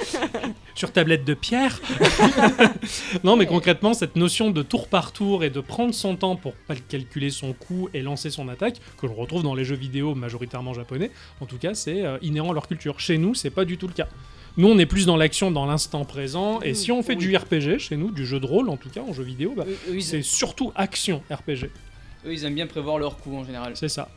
[0.74, 1.80] sur tablette de pierre.
[3.22, 6.54] non, mais concrètement, cette notion de tour par tour et de prendre son temps pour
[6.54, 10.16] pas calculer son coup et lancer son attaque, que l'on retrouve dans les jeux vidéo
[10.16, 12.98] majoritairement japonais, en tout cas, c'est euh, inhérent à leur culture.
[12.98, 14.08] Chez nous, c'est pas du tout le cas.
[14.56, 17.26] Nous, on est plus dans l'action, dans l'instant présent, et si on fait oui.
[17.28, 19.64] du RPG chez nous, du jeu de rôle en tout cas, en jeu vidéo, bah,
[20.00, 21.70] c'est surtout action RPG.
[22.26, 23.72] eux, ils aiment bien prévoir leur coup en général.
[23.76, 24.08] C'est ça.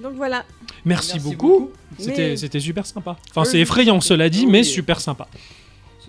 [0.00, 0.44] Donc voilà.
[0.84, 1.70] Merci, Merci beaucoup.
[1.98, 3.16] C'était Mais- super sympa.
[3.30, 5.28] Enfin, c'est effrayant, cela dit, Oui, mais super sympa.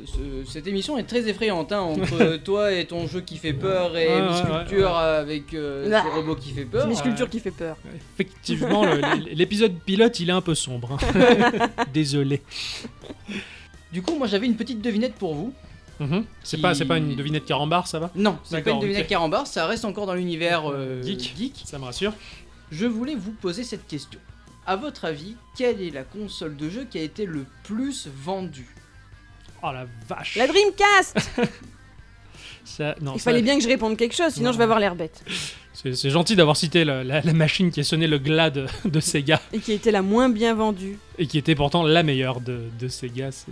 [0.06, 0.12] Ce-
[0.46, 3.98] ce- cette émission est très effrayante hein, entre toi et ton jeu qui fait peur
[3.98, 6.88] et Ouais, mes sculptures ouais, avec euh, ce robot qui fait C'est peur.
[6.88, 7.78] mes sculptures qui fait peur.
[8.16, 8.86] Effectivement,
[9.32, 10.98] l'épisode pilote, il est un peu sombre.
[11.02, 11.68] hein.
[11.94, 12.42] Désolé.
[13.92, 15.54] Du coup, moi j'avais une petite devinette pour vous.
[16.00, 16.26] Mhm.
[16.44, 18.12] C'est Qui- pas, c'est pas une devinette carambar, ça va?
[18.16, 21.62] Non, c'est pas une devinette carambar, ça reste encore dans l'univers euh, Geek.
[21.64, 22.14] Ça me rassure.
[22.72, 24.20] Je voulais vous poser cette question.
[24.68, 28.76] À votre avis, quelle est la console de jeu qui a été le plus vendue?
[29.68, 30.36] Oh la vache.
[30.36, 31.18] La Dreamcast
[32.64, 34.54] Ça- non, Il ça- fallait bien que je réponde quelque chose, sinon Non.
[34.54, 35.24] je vais avoir l'air bête.
[35.74, 38.66] C'est c'est gentil d'avoir cité la, la- la machine qui a sonné le glas de,
[38.86, 40.98] de Sega Et qui a été la moins bien vendue.
[41.18, 43.32] et qui était pourtant la meilleure de, de Sega.
[43.32, 43.52] c'est-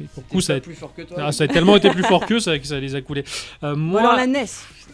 [0.00, 1.16] mais pour le coup, ça a, plus fort que toi.
[1.20, 3.24] ah, ça a tellement été plus fort qu'eux ça, que ça les a coulés.
[3.64, 4.46] Euh, Ou moi, alors la NES.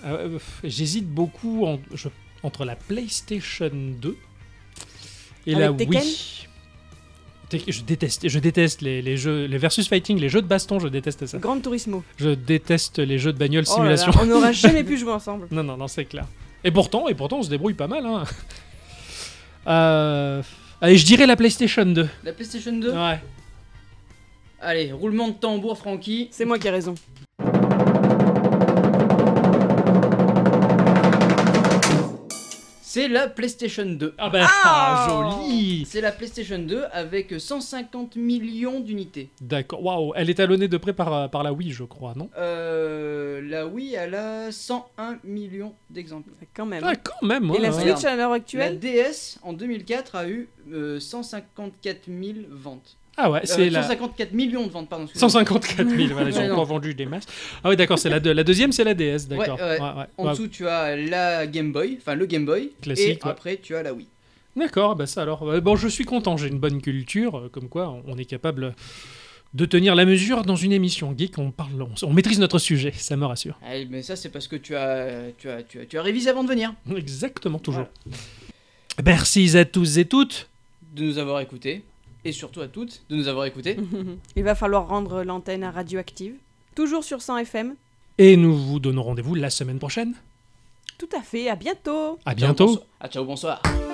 [0.06, 2.08] Euh, J'hésite beaucoup en- je-
[2.42, 4.16] entre la PlayStation 2
[5.46, 6.46] et la Avec Tekken Wii.
[7.68, 10.88] Je déteste, je déteste les, les jeux, les versus fighting, les jeux de baston, je
[10.88, 11.38] déteste ça.
[11.38, 12.02] Grand Turismo.
[12.18, 14.22] Je déteste les jeux de bagnole Oh là là, simulation.
[14.22, 15.48] on n'aura jamais pu jouer ensemble.
[15.50, 16.26] non, non, non, c'est clair.
[16.62, 18.04] Et pourtant, et pourtant, on se débrouille pas mal.
[18.06, 18.24] Hein.
[19.66, 20.42] Euh,
[20.80, 22.08] Allez, je dirais la PlayStation 2.
[22.24, 23.20] La PlayStation 2 Ouais.
[24.62, 26.28] Allez, roulement de tambour, Francky.
[26.30, 26.94] C'est moi qui ai raison.
[32.92, 34.14] C'est la PlayStation 2.
[34.18, 35.86] Ah bah, Ah joli.
[35.88, 39.30] C'est la PlayStation 2 avec 150 millions d'unités.
[39.40, 39.84] D'accord.
[39.84, 42.28] Waouh, elle est talonnée de près par, par la Wii, je crois, non?
[42.36, 46.34] Euh, la Wii, elle a 101 millions d'exemplaires.
[46.52, 46.82] Quand même.
[46.84, 47.52] Ah, quand même.
[47.54, 47.70] Et la.
[47.70, 48.80] Switch à l'heure La actuelle?
[48.80, 52.96] DS en 2004 a eu euh, 154 000 ventes.
[53.22, 53.82] Ah ouais, Euh, c'est la.
[53.82, 55.04] 154 millions de ventes, pardon.
[55.04, 55.30] excusez-moi.
[55.30, 57.26] 154 000, voilà, ils ont encore vendu des masses.
[57.62, 59.58] Ah oui, d'accord, c'est la, deux- la deuxième, c'est la DS, d'accord.
[59.58, 60.06] Ouais, ouais.
[60.16, 62.70] En dessous, tu as la Game Boy, enfin le Game Boy.
[62.80, 64.06] Classique, Et après, tu as la Wii.
[64.56, 65.42] D'accord, bah ça alors.
[65.48, 68.74] Euh, Bon, je suis content, j'ai une bonne culture, euh, comme quoi on- est capable
[69.54, 72.92] de tenir la mesure dans une émission geek, on parle, on, on maîtrise notre sujet,
[72.96, 73.58] ça me rassure.
[73.64, 76.30] Ah, mais ça, c'est parce que tu as, tu, as, tu, as, tu as révisé
[76.30, 76.72] avant de venir.
[76.96, 77.86] Exactement, toujours.
[79.04, 80.48] Merci à tous et toutes.
[80.94, 81.82] De nous avoir écoutés.
[82.24, 83.76] Et surtout à toutes, de nous avoir écoutés.
[84.36, 86.34] Il va falloir rendre l'antenne à radioactive.
[86.74, 87.74] Toujours sur 100 FM.
[88.18, 90.14] Et nous vous donnons rendez-vous la semaine prochaine.
[90.98, 92.66] Tout à fait, à bientôt À Ciao, bientôt.
[92.66, 92.86] bonsoir.
[93.00, 93.89] Ah, ciao, bonsoir.